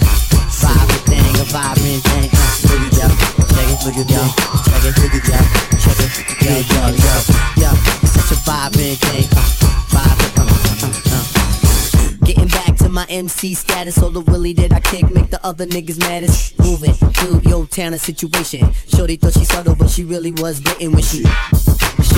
vibrant 0.58 1.04
thing, 1.06 1.34
a 1.38 1.44
vibrant 1.44 2.02
thing. 2.02 2.30
Uh, 2.32 2.48
look 2.68 2.82
at 2.82 2.98
yeah, 2.98 3.78
check 3.84 3.96
it, 3.96 4.10
yeah, 4.10 4.32
check 4.66 4.84
it, 4.84 4.96
look 4.98 5.14
at 5.14 5.28
yeah, 5.28 5.44
check 5.78 6.00
it, 6.02 6.10
yeah, 6.42 6.58
yeah, 6.58 6.90
yeah, 6.92 7.20
yeah. 7.56 7.74
Such 8.04 8.32
a 8.32 8.38
vibrant 8.42 8.98
thing, 8.98 9.26
uh, 9.32 9.46
vibrant, 9.88 10.34
uh, 10.38 10.90
uh. 11.14 12.26
Getting 12.26 12.48
back 12.48 12.76
to 12.76 12.88
my 12.88 13.06
MC 13.08 13.54
status, 13.54 14.02
all 14.02 14.10
the 14.10 14.20
willy 14.20 14.52
that 14.54 14.72
I 14.72 14.80
kick 14.80 15.10
make 15.10 15.30
the 15.30 15.44
other 15.46 15.66
niggas 15.66 15.98
maddest. 16.00 16.58
Moving 16.58 16.92
through 16.92 17.40
your 17.48 17.66
town 17.66 17.94
of 17.94 18.00
situation. 18.00 18.72
Shorty 18.88 19.16
thought 19.16 19.34
she 19.34 19.44
subtle, 19.44 19.76
but 19.76 19.88
she 19.88 20.04
really 20.04 20.32
was 20.32 20.60
bitten 20.60 20.92
when 20.92 21.02
she 21.02 21.24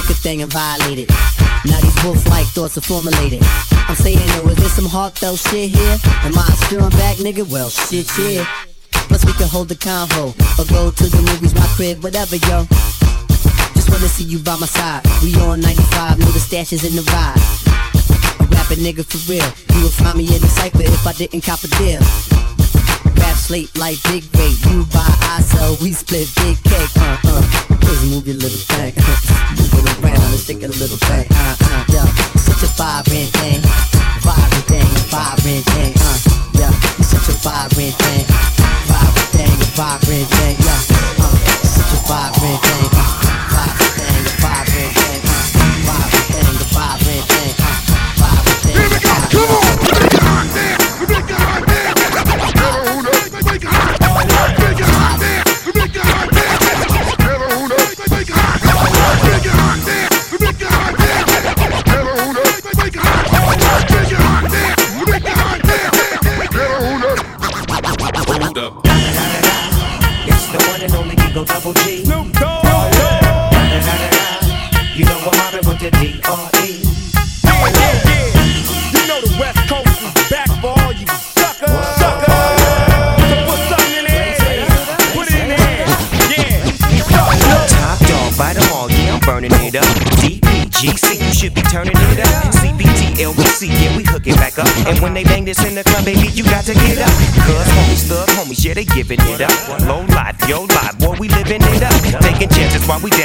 a 0.09 0.15
thing 0.15 0.41
and 0.41 0.53
violated. 0.53 1.09
Now 1.67 1.81
these 1.81 2.05
wolf-like 2.05 2.47
thoughts 2.47 2.79
are 2.79 2.81
formulated. 2.81 3.43
I'm 3.91 3.97
saying, 3.97 4.19
yo, 4.19 4.49
is 4.49 4.57
there 4.57 4.69
some 4.69 4.87
heartfelt 4.87 5.39
shit 5.39 5.71
here? 5.71 5.99
Am 6.23 6.33
I 6.39 6.47
still 6.65 6.89
back, 6.91 7.17
nigga? 7.19 7.45
Well, 7.51 7.69
shit, 7.69 8.07
yeah. 8.17 8.47
Plus 9.11 9.25
we 9.27 9.33
can 9.33 9.49
hold 9.49 9.69
the 9.69 9.75
convo 9.75 10.31
or 10.57 10.65
go 10.71 10.91
to 10.91 11.05
the 11.05 11.21
movies, 11.21 11.55
my 11.55 11.67
crib, 11.75 12.03
whatever, 12.03 12.37
yo. 12.37 12.65
Just 13.75 13.91
wanna 13.91 14.09
see 14.09 14.25
you 14.25 14.39
by 14.39 14.57
my 14.57 14.67
side. 14.67 15.03
We 15.23 15.35
on 15.43 15.61
95, 15.61 16.19
know 16.19 16.27
the 16.27 16.41
stash 16.41 16.73
is 16.73 16.85
in 16.85 16.95
the 16.95 17.03
ride. 17.13 17.37
A 18.41 18.45
rapping 18.55 18.81
nigga 18.87 19.05
for 19.05 19.19
real. 19.27 19.45
You 19.75 19.85
would 19.85 19.93
find 19.93 20.17
me 20.17 20.25
in 20.25 20.41
the 20.41 20.49
cypher 20.49 20.83
if 20.83 21.07
I 21.07 21.13
didn't 21.13 21.43
cop 21.43 21.65
a 21.65 21.69
deal. 21.77 22.01
Rap 23.21 23.37
slate 23.37 23.77
like 23.77 24.01
big 24.05 24.25
rate. 24.39 24.57
You 24.71 24.85
buy, 24.95 25.03
I 25.03 25.43
sell, 25.43 25.77
we 25.83 25.93
split 25.93 26.31
big 26.37 26.63
cake. 26.63 26.97
Uh 26.97 27.19
uh. 27.25 27.70
Please 27.91 28.11
move 28.15 28.25
your 28.25 28.37
little 28.37 28.57
thing. 28.71 28.95
move 28.95 29.83
it 29.83 29.99
around 29.99 30.31
and 30.31 30.39
stick 30.39 30.63
a 30.63 30.69
little 30.69 30.97
thing. 31.11 31.27
Uh 31.29 31.57
uh. 31.59 31.85
Yeah, 31.91 32.07
such 32.39 32.63
a 32.63 32.71
vibrant 32.79 33.31
thing. 33.35 33.61
Vibrant 34.23 34.65
thing, 34.71 34.87
vibrant 35.11 35.65
thing. 35.75 35.95
Uh 35.99 36.19
yeah, 36.55 36.71
such 37.03 37.27
a 37.27 37.33
vibrant 37.43 37.95
thing. 37.99 38.27
Vibrant 38.87 39.31
thing, 39.35 39.59
vibrant 39.75 40.29
thing. 40.39 40.57
Yeah, 40.63 40.81
uh, 41.19 41.35
such 41.67 41.99
a 41.99 42.07
vibrant 42.07 42.63
thing. 42.63 43.00
Yeah, 98.53 98.75
they 98.75 98.85
giving 98.85 99.21
it 99.23 99.41
up. 99.41 99.81
Low 99.83 100.10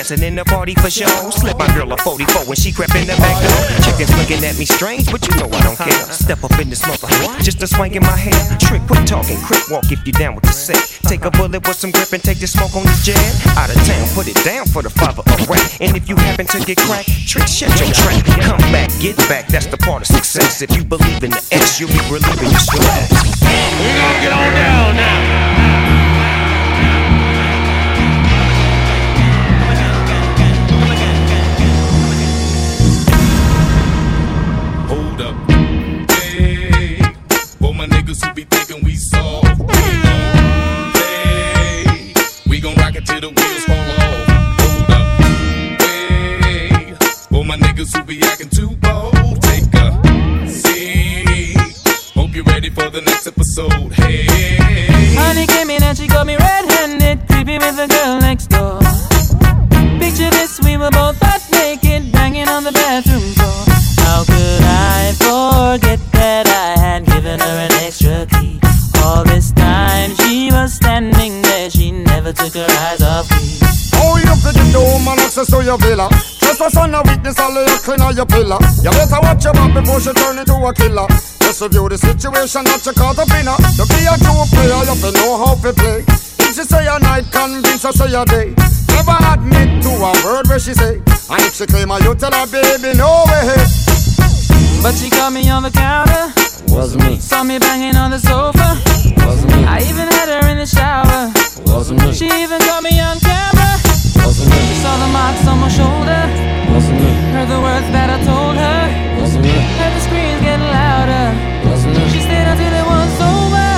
dancing 0.05 0.27
in 0.27 0.35
the 0.35 0.45
party 0.45 0.75
for 0.75 0.89
show. 0.89 1.09
Slip 1.31 1.57
my 1.57 1.67
girl 1.73 1.91
a 1.91 1.97
44 1.97 2.45
when 2.45 2.55
she 2.55 2.71
crept 2.71 2.93
in 2.95 3.07
the 3.07 3.17
back 3.17 3.37
door. 3.41 3.61
Chickens 3.81 4.13
looking 4.17 4.43
at 4.45 4.57
me 4.57 4.65
strange, 4.65 5.09
but 5.11 5.25
you 5.25 5.33
know 5.37 5.49
I 5.49 5.61
don't 5.63 5.77
care. 5.77 6.05
Step 6.13 6.43
up 6.43 6.53
in 6.59 6.69
this 6.69 6.85
mother, 6.85 7.09
just 7.41 7.61
a 7.63 7.67
swank 7.67 7.95
in 7.95 8.03
my 8.03 8.15
hair. 8.15 8.37
Trick, 8.59 8.85
quit 8.85 9.07
talking, 9.07 9.37
quick 9.41 9.65
walk 9.69 9.91
if 9.91 10.05
you 10.05 10.13
down 10.13 10.35
with 10.35 10.45
the 10.45 10.53
set. 10.53 10.77
Take 11.09 11.25
a 11.25 11.31
bullet 11.31 11.65
with 11.65 11.77
some 11.77 11.91
grip 11.91 12.13
and 12.13 12.23
take 12.23 12.39
the 12.39 12.47
smoke 12.47 12.75
on 12.75 12.83
the 12.83 12.97
jet. 13.01 13.17
Out 13.57 13.69
of 13.69 13.77
town, 13.85 14.05
put 14.13 14.27
it 14.27 14.37
down 14.45 14.65
for 14.67 14.81
the 14.81 14.89
father 14.89 15.23
of 15.25 15.49
rap. 15.49 15.65
And 15.81 15.97
if 15.97 16.07
you 16.07 16.15
happen 16.15 16.45
to 16.47 16.59
get 16.59 16.77
cracked, 16.77 17.09
trick, 17.25 17.47
shut 17.47 17.73
your 17.79 17.89
trap. 17.89 18.21
Come 18.45 18.61
back, 18.69 18.89
get 19.01 19.17
back, 19.29 19.47
that's 19.47 19.67
the 19.67 19.77
part 19.77 20.01
of 20.01 20.07
success. 20.07 20.61
If 20.61 20.75
you 20.75 20.83
believe 20.83 21.23
in 21.23 21.31
the 21.31 21.41
S, 21.51 21.79
you'll 21.79 21.89
be 21.89 22.01
relieving 22.13 22.51
your 22.53 22.61
stress. 22.61 23.09
We 23.41 23.89
gonna 23.97 24.21
get 24.21 24.33
on 24.33 24.53
down 24.53 24.95
now. 24.95 25.54
episode. 53.57 53.93
Hey, 53.93 54.25
honey 55.15 55.47
came 55.47 55.69
in 55.69 55.83
and 55.83 55.97
she 55.97 56.07
got 56.07 56.27
me 56.27 56.35
red-handed, 56.35 57.27
creepy 57.27 57.57
with 57.57 57.75
the 57.77 57.87
girl 57.87 58.19
next 58.19 58.47
door. 58.47 58.79
Picture 59.99 60.29
this, 60.29 60.59
we 60.63 60.77
were 60.77 60.91
both 60.91 61.19
butt 61.19 61.41
naked, 61.51 62.11
banging 62.11 62.47
on 62.47 62.63
the 62.63 62.71
bathroom 62.71 63.21
floor. 63.21 63.63
How 64.05 64.23
could 64.23 64.63
I 64.63 65.13
forget 65.17 65.99
that 66.11 66.47
I 66.47 66.79
had 66.79 67.05
given 67.05 67.39
her 67.39 67.57
an 67.67 67.71
extra 67.83 68.25
key? 68.25 68.59
All 69.03 69.23
this 69.23 69.51
time 69.51 70.15
she 70.15 70.49
was 70.51 70.73
standing 70.73 71.41
there, 71.41 71.69
she 71.69 71.91
never 71.91 72.33
took 72.33 72.53
her 72.53 72.67
eyes 72.87 73.01
off 73.01 73.29
me. 73.31 73.59
Oh, 73.95 74.17
you 74.17 74.27
have 74.27 74.41
to 74.41 74.53
get 74.53 74.71
the 74.73 74.79
woman 74.79 75.19
access 75.19 75.49
to 75.51 75.63
your 75.63 75.77
villa. 75.77 76.09
Just 76.45 76.61
a 76.61 76.69
son 76.69 76.93
of 76.93 77.03
weakness, 77.09 77.39
all 77.39 77.57
of 77.57 77.67
your 77.67 77.79
clean 77.81 78.01
on 78.01 78.15
your 78.15 78.29
pillar. 78.29 78.61
You 78.85 78.93
better 78.93 79.19
watch 79.19 79.43
your 79.43 79.53
back 79.53 79.73
before 79.73 79.99
she 79.99 80.13
turn 80.13 80.37
into 80.37 80.53
a 80.53 80.71
killer. 80.73 81.09
Just 81.41 81.61
review 81.61 81.89
the 81.89 81.97
situation 81.97 82.63
that 82.69 82.85
you 82.85 82.93
caught 82.93 83.17
up 83.17 83.33
in 83.33 83.49
her. 83.49 83.57
To 83.57 83.83
be 83.89 84.05
a 84.05 84.13
true 84.21 84.45
player, 84.53 84.77
you 84.85 84.93
have 84.93 85.01
to 85.01 85.11
know 85.17 85.41
how 85.41 85.57
to 85.57 85.73
play. 85.73 86.05
If 86.45 86.53
she 86.53 86.63
say 86.63 86.85
a 86.85 87.01
night, 87.01 87.25
convince 87.33 87.81
her 87.81 87.91
say 87.91 88.13
a 88.13 88.23
day. 88.25 88.53
Never 88.93 89.17
admit 89.33 89.83
to 89.83 89.91
a 89.97 90.13
word 90.21 90.45
where 90.47 90.61
she 90.61 90.73
say. 90.77 91.01
And 91.33 91.41
if 91.41 91.57
she 91.57 91.65
claim 91.65 91.89
her, 91.89 91.99
you 92.05 92.13
tell 92.13 92.31
her, 92.31 92.45
baby, 92.45 92.93
no 92.93 93.25
way. 93.25 93.57
But 94.85 94.93
she 94.93 95.09
caught 95.09 95.33
me 95.33 95.49
on 95.49 95.63
the 95.63 95.71
counter. 95.73 96.29
Wasn't 96.69 97.03
me. 97.03 97.17
Saw 97.17 97.43
me 97.43 97.57
banging 97.57 97.97
on 97.97 98.11
the 98.11 98.19
sofa. 98.19 98.77
Wasn't 99.25 99.49
me. 99.49 99.65
I 99.65 99.81
even 99.89 100.07
had 100.13 100.29
her 100.29 100.47
in 100.47 100.57
the 100.61 100.69
shower. 100.69 101.33
Wasn't 101.65 101.99
me. 102.05 102.13
She 102.13 102.25
even 102.25 102.59
caught 102.61 102.83
me 102.83 103.01
on 103.01 103.19
camera. 103.19 103.84
Wasn't 104.26 104.49
me. 104.49 104.61
Saw 104.82 104.97
the 104.97 105.09
marks 105.13 105.47
on 105.47 105.59
my 105.59 105.69
shoulder. 105.69 106.21
Wasn't 106.73 106.99
me. 106.99 107.11
Heard 107.32 107.47
the 107.47 107.61
words 107.61 107.88
that 107.93 108.09
I 108.09 108.17
told 108.26 108.57
her. 108.57 108.82
Wasn't 109.21 109.43
me. 109.45 109.53
Heard 109.80 109.93
the 109.93 110.01
screams 110.01 110.41
getting 110.41 110.65
louder. 110.65 111.26
Wasn't 111.69 111.93
me. 111.95 112.03
She 112.09 112.19
stayed 112.26 112.47
until 112.49 112.73
it 112.73 112.86
was 112.93 113.13
over. 113.21 113.69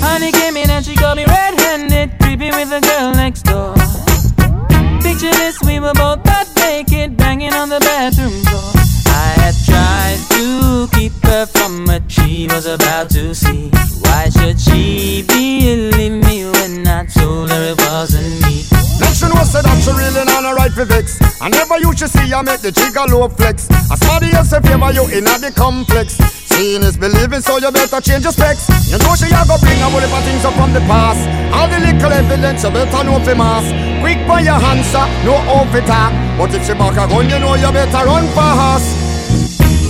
Honey 0.00 0.32
came 0.32 0.56
in 0.56 0.70
and 0.70 0.84
she 0.84 0.94
got 0.96 1.16
me 1.16 1.24
red-handed, 1.24 2.18
creeping 2.20 2.52
with 2.56 2.70
the 2.70 2.80
girl 2.80 3.12
next 3.12 3.42
door. 3.42 3.74
Picture 5.02 5.30
this, 5.36 5.60
we 5.62 5.78
were 5.78 5.94
both 5.94 6.24
butt 6.24 6.48
naked, 6.56 7.16
banging 7.16 7.52
on 7.52 7.68
the 7.68 7.80
bathroom 7.80 8.42
door. 8.44 8.81
What 11.92 12.10
she 12.10 12.48
was 12.48 12.64
about 12.64 13.10
to 13.10 13.34
see. 13.34 13.68
Why 14.00 14.30
should 14.32 14.58
she 14.58 15.22
believe 15.28 16.24
me 16.24 16.48
when 16.48 16.88
I 16.88 17.04
told 17.04 17.50
her 17.50 17.62
it 17.68 17.78
wasn't 17.84 18.40
me? 18.48 18.64
Let 18.96 19.12
you 19.20 19.28
know 19.28 19.44
say 19.44 19.60
that 19.60 19.76
she 19.84 19.92
really 19.92 20.24
not 20.24 20.40
a 20.40 20.56
right 20.56 20.72
for 20.72 20.86
vex. 20.88 21.20
I 21.42 21.52
never 21.52 21.76
you 21.76 21.92
should 21.92 22.08
see 22.08 22.32
her 22.32 22.42
make 22.42 22.64
the 22.64 22.72
trigger 22.72 23.04
low 23.12 23.28
flex. 23.28 23.68
As 23.92 24.00
somebody 24.00 24.32
else 24.32 24.52
if 24.56 24.64
favor 24.64 24.88
you 24.88 25.04
in 25.12 25.28
the 25.28 25.52
complex. 25.52 26.16
Seeing 26.48 26.82
is 26.82 26.96
believing, 26.96 27.40
so 27.44 27.58
you 27.60 27.70
better 27.70 28.00
change 28.00 28.24
your 28.24 28.32
specs. 28.32 28.72
You 28.88 28.96
know 28.96 29.12
she 29.12 29.28
a 29.28 29.44
go 29.44 29.60
bring 29.60 29.76
a 29.84 29.88
whole 29.92 30.00
heap 30.00 30.16
of 30.16 30.24
things 30.24 30.44
up 30.48 30.56
from 30.56 30.72
the 30.72 30.80
past. 30.88 31.20
All 31.52 31.68
the 31.68 31.76
little 31.76 32.12
evidence 32.12 32.64
you 32.64 32.72
better 32.72 33.04
know 33.04 33.20
for 33.20 33.36
mass. 33.36 33.68
Quick 34.00 34.24
by 34.24 34.40
your 34.40 34.56
answer, 34.56 35.04
no 35.28 35.36
off 35.44 35.74
it 35.76 35.84
talk. 35.84 36.12
But 36.40 36.56
if 36.56 36.64
she 36.64 36.72
back 36.72 36.96
a 36.96 37.04
gun, 37.04 37.28
you 37.28 37.36
know 37.36 37.52
you 37.52 37.68
better 37.68 38.04
run 38.08 38.24
fast. 38.32 38.88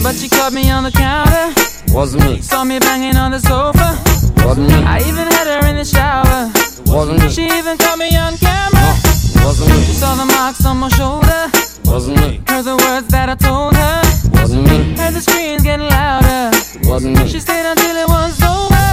But 0.03 0.19
she 0.19 0.29
caught 0.29 0.53
me 0.53 0.67
on 0.71 0.83
the 0.83 0.91
counter. 0.91 1.72
Wasn't 1.93 2.25
me. 2.25 2.41
Saw 2.41 2.65
me 2.65 2.79
banging 2.79 3.17
on 3.17 3.33
the 3.33 3.39
sofa. 3.39 4.01
Wasn't 4.47 4.67
me. 4.67 4.83
I 4.83 4.99
even 5.01 5.27
had 5.29 5.47
her 5.47 5.69
in 5.69 5.77
the 5.77 5.85
shower. 5.85 6.51
Wasn't 6.87 7.21
me. 7.21 7.29
She 7.29 7.45
even 7.45 7.77
caught 7.77 7.99
me 7.99 8.17
on 8.17 8.37
camera. 8.39 8.97
Wasn't 9.45 9.69
me. 9.69 9.85
She 9.85 9.93
saw 9.93 10.15
the 10.15 10.25
marks 10.25 10.65
on 10.65 10.79
my 10.79 10.89
shoulder. 10.89 11.51
Wasn't 11.85 12.17
me. 12.17 12.41
Heard 12.49 12.65
the 12.65 12.77
words 12.77 13.09
that 13.09 13.29
I 13.29 13.35
told 13.35 13.77
her. 13.77 14.01
Wasn't 14.33 14.65
me. 14.67 14.97
Heard 14.97 15.13
the 15.13 15.21
screams 15.21 15.63
getting 15.63 15.89
louder. 15.89 16.57
Wasn't 16.89 17.19
me. 17.19 17.29
She 17.29 17.39
stayed 17.39 17.67
until 17.67 17.97
it 17.97 18.09
was 18.09 18.41
over. 18.43 18.89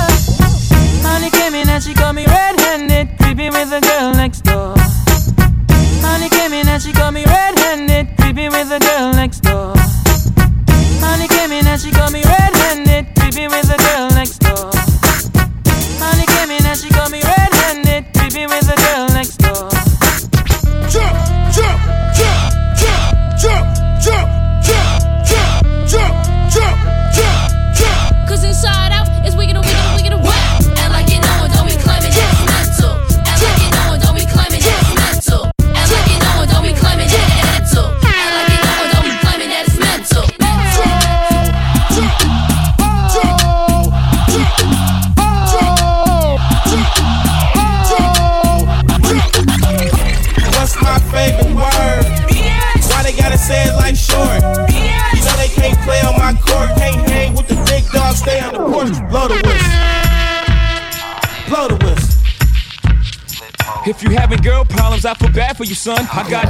Honey 1.07 1.29
came 1.29 1.55
in 1.55 1.69
and 1.69 1.81
she 1.81 1.93
caught 1.93 2.13
me 2.13 2.25
red-handed, 2.25 3.17
creepy 3.17 3.49
with 3.49 3.69
the 3.69 3.79
girl 3.79 4.11
next 4.11 4.41
door. 4.41 4.75
Honey 6.03 6.29
came 6.29 6.51
in 6.51 6.67
and 6.67 6.81
she 6.83 6.91
caught 6.91 7.13
me 7.13 7.23
red-handed, 7.25 8.17
creepy 8.17 8.49
with 8.49 8.67
the 8.67 8.79
girl 8.79 9.13
next 9.13 9.39
door. 9.39 9.73
Honey 11.09 11.27
came 11.27 11.51
in 11.51 11.65
and 11.65 11.81
she 11.81 11.89
caught 11.91 12.11
me 12.11 12.21
red-handed, 12.23 13.07
creepy 13.17 13.47
with 13.47 13.67
the 13.67 13.77
girl 13.81 14.09
next 14.13 14.37
door. 14.45 14.69
Honey 15.97 16.25
came 16.25 16.51
in 16.51 16.63
and 16.63 16.77
she 16.77 16.89
caught 16.89 17.09
me 17.09 17.17
red-handed, 17.17 17.38
son. 65.79 65.97
I 66.11 66.29
got 66.29 66.48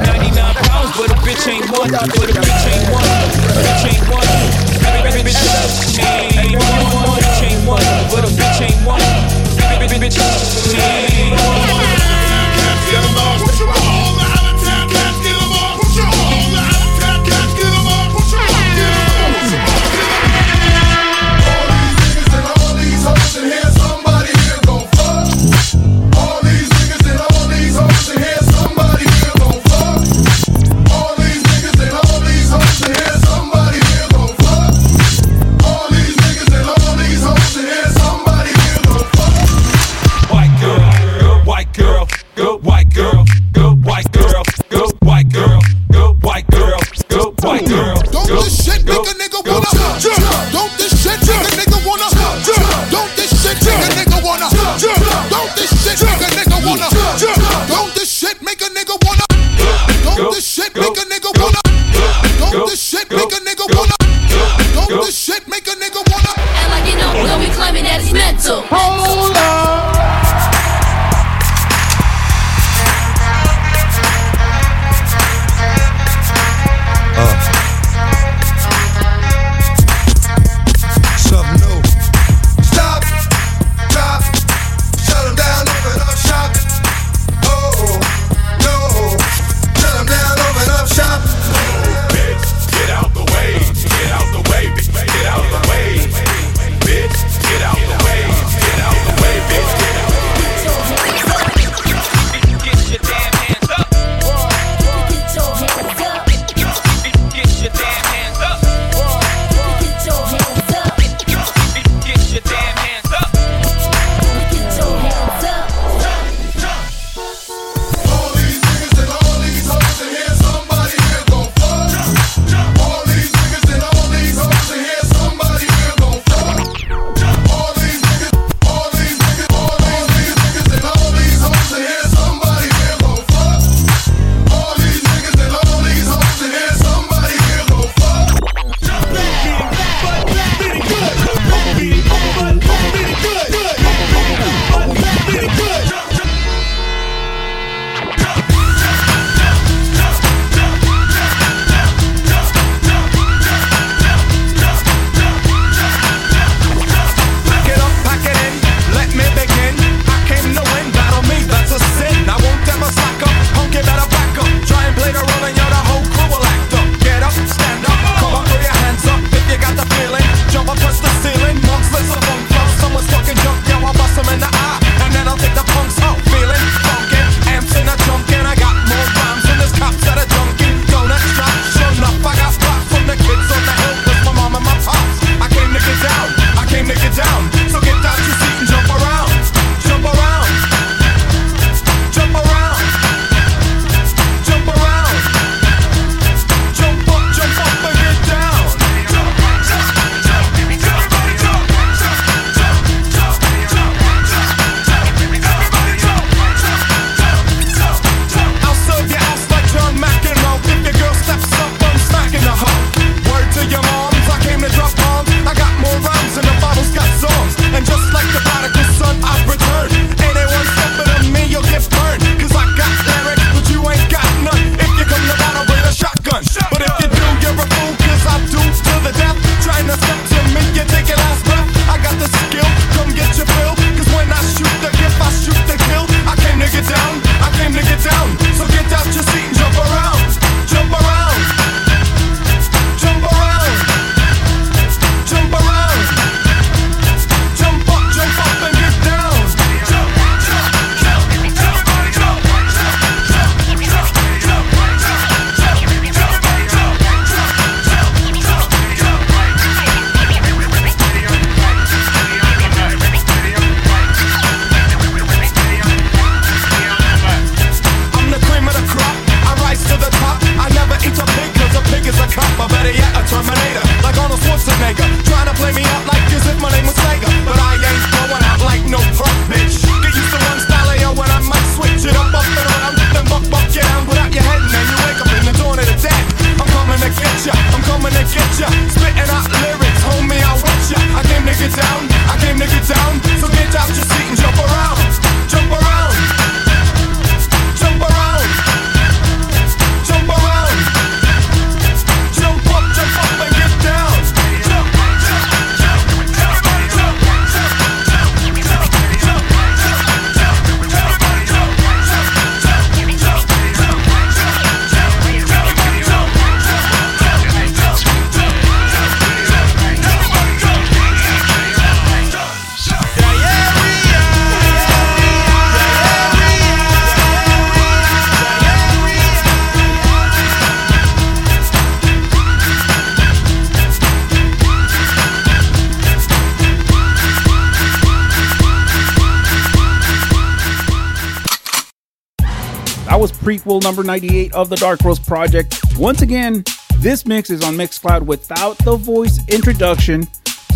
prequel 343.50 343.82
number 343.82 344.04
98 344.04 344.54
of 344.54 344.70
the 344.70 344.76
Dark 344.76 345.02
Roast 345.02 345.26
Project. 345.26 345.76
Once 345.98 346.22
again, 346.22 346.64
this 347.00 347.26
mix 347.26 347.50
is 347.50 347.64
on 347.64 347.74
Mixcloud 347.74 348.22
without 348.22 348.78
the 348.80 348.96
voice 348.96 349.40
introduction, 349.48 350.28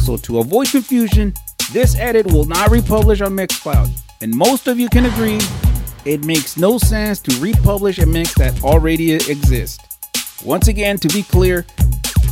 so 0.03 0.17
to 0.17 0.39
avoid 0.39 0.69
confusion, 0.69 1.35
this 1.71 1.95
edit 1.99 2.25
will 2.25 2.45
not 2.45 2.71
republish 2.71 3.21
on 3.21 3.33
Mixcloud. 3.33 3.91
And 4.21 4.35
most 4.35 4.67
of 4.67 4.79
you 4.79 4.89
can 4.89 5.05
agree, 5.05 5.39
it 6.03 6.25
makes 6.25 6.57
no 6.57 6.79
sense 6.79 7.19
to 7.19 7.39
republish 7.39 7.99
a 7.99 8.07
mix 8.07 8.33
that 8.35 8.63
already 8.63 9.13
exists. 9.13 10.41
Once 10.43 10.67
again, 10.67 10.97
to 10.97 11.07
be 11.09 11.21
clear, 11.21 11.67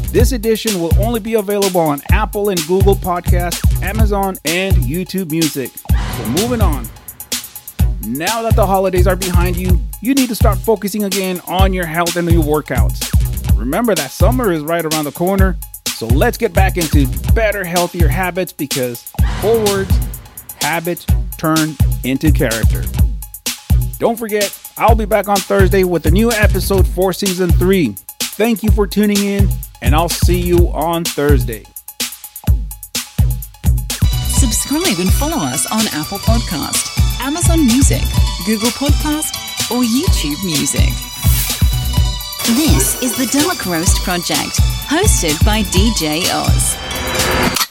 this 0.08 0.32
edition 0.32 0.82
will 0.82 0.98
only 0.98 1.20
be 1.20 1.36
available 1.36 1.82
on 1.82 2.02
Apple 2.12 2.50
and 2.50 2.60
Google 2.66 2.96
Podcasts, 2.96 3.62
Amazon, 3.84 4.38
and 4.46 4.76
YouTube 4.78 5.30
Music. 5.30 5.70
So 6.18 6.26
moving 6.30 6.62
on. 6.62 6.88
Now 8.06 8.42
that 8.42 8.56
the 8.56 8.66
holidays 8.66 9.06
are 9.06 9.16
behind 9.16 9.56
you, 9.56 9.80
you 10.02 10.16
need 10.16 10.30
to 10.30 10.36
start 10.36 10.58
focusing 10.58 11.04
again 11.04 11.40
on 11.48 11.72
your 11.72 11.86
health 11.86 12.16
and 12.16 12.30
your 12.32 12.44
workouts. 12.44 13.08
Remember 13.58 13.94
that 13.94 14.10
summer 14.10 14.52
is 14.52 14.64
right 14.64 14.84
around 14.84 15.06
the 15.06 15.12
corner, 15.12 15.56
so 15.88 16.08
let's 16.08 16.38
get 16.38 16.52
back 16.52 16.78
into 16.78 17.08
better, 17.34 17.64
healthier 17.64 18.08
habits 18.08 18.52
because 18.52 19.12
four 19.40 19.64
words, 19.66 19.96
habits 20.60 21.06
turn 21.38 21.76
into 22.04 22.32
character. 22.32 22.84
Don't 24.00 24.18
forget, 24.18 24.52
I'll 24.78 24.96
be 24.96 25.06
back 25.06 25.28
on 25.28 25.38
Thursday 25.38 25.84
with 25.84 26.08
a 26.08 26.12
new 26.12 26.32
episode 26.32 26.88
for 26.88 27.14
season 27.14 27.52
three. 27.52 27.96
Thank 28.20 28.64
you 28.64 28.72
for 28.72 28.88
tuning 28.88 29.18
in, 29.18 29.48
and 29.84 29.94
I'll 29.94 30.10
see 30.10 30.42
you 30.42 30.70
on 30.70 31.04
Thursday. 31.04 31.66
Subscribe 34.42 34.98
and 34.98 35.14
follow 35.14 35.38
us 35.38 35.72
on 35.72 35.86
Apple 35.94 36.18
Podcast, 36.18 36.91
Amazon 37.22 37.68
Music, 37.68 38.02
Google 38.48 38.70
Podcast, 38.70 39.36
or 39.70 39.84
YouTube 39.84 40.44
Music. 40.44 40.90
This 42.58 43.00
is 43.04 43.16
the 43.16 43.28
Dark 43.32 43.68
Roast 43.68 44.02
Project, 44.04 44.60
hosted 44.90 45.46
by 45.46 45.62
DJ 45.62 46.24
Oz. 46.34 47.71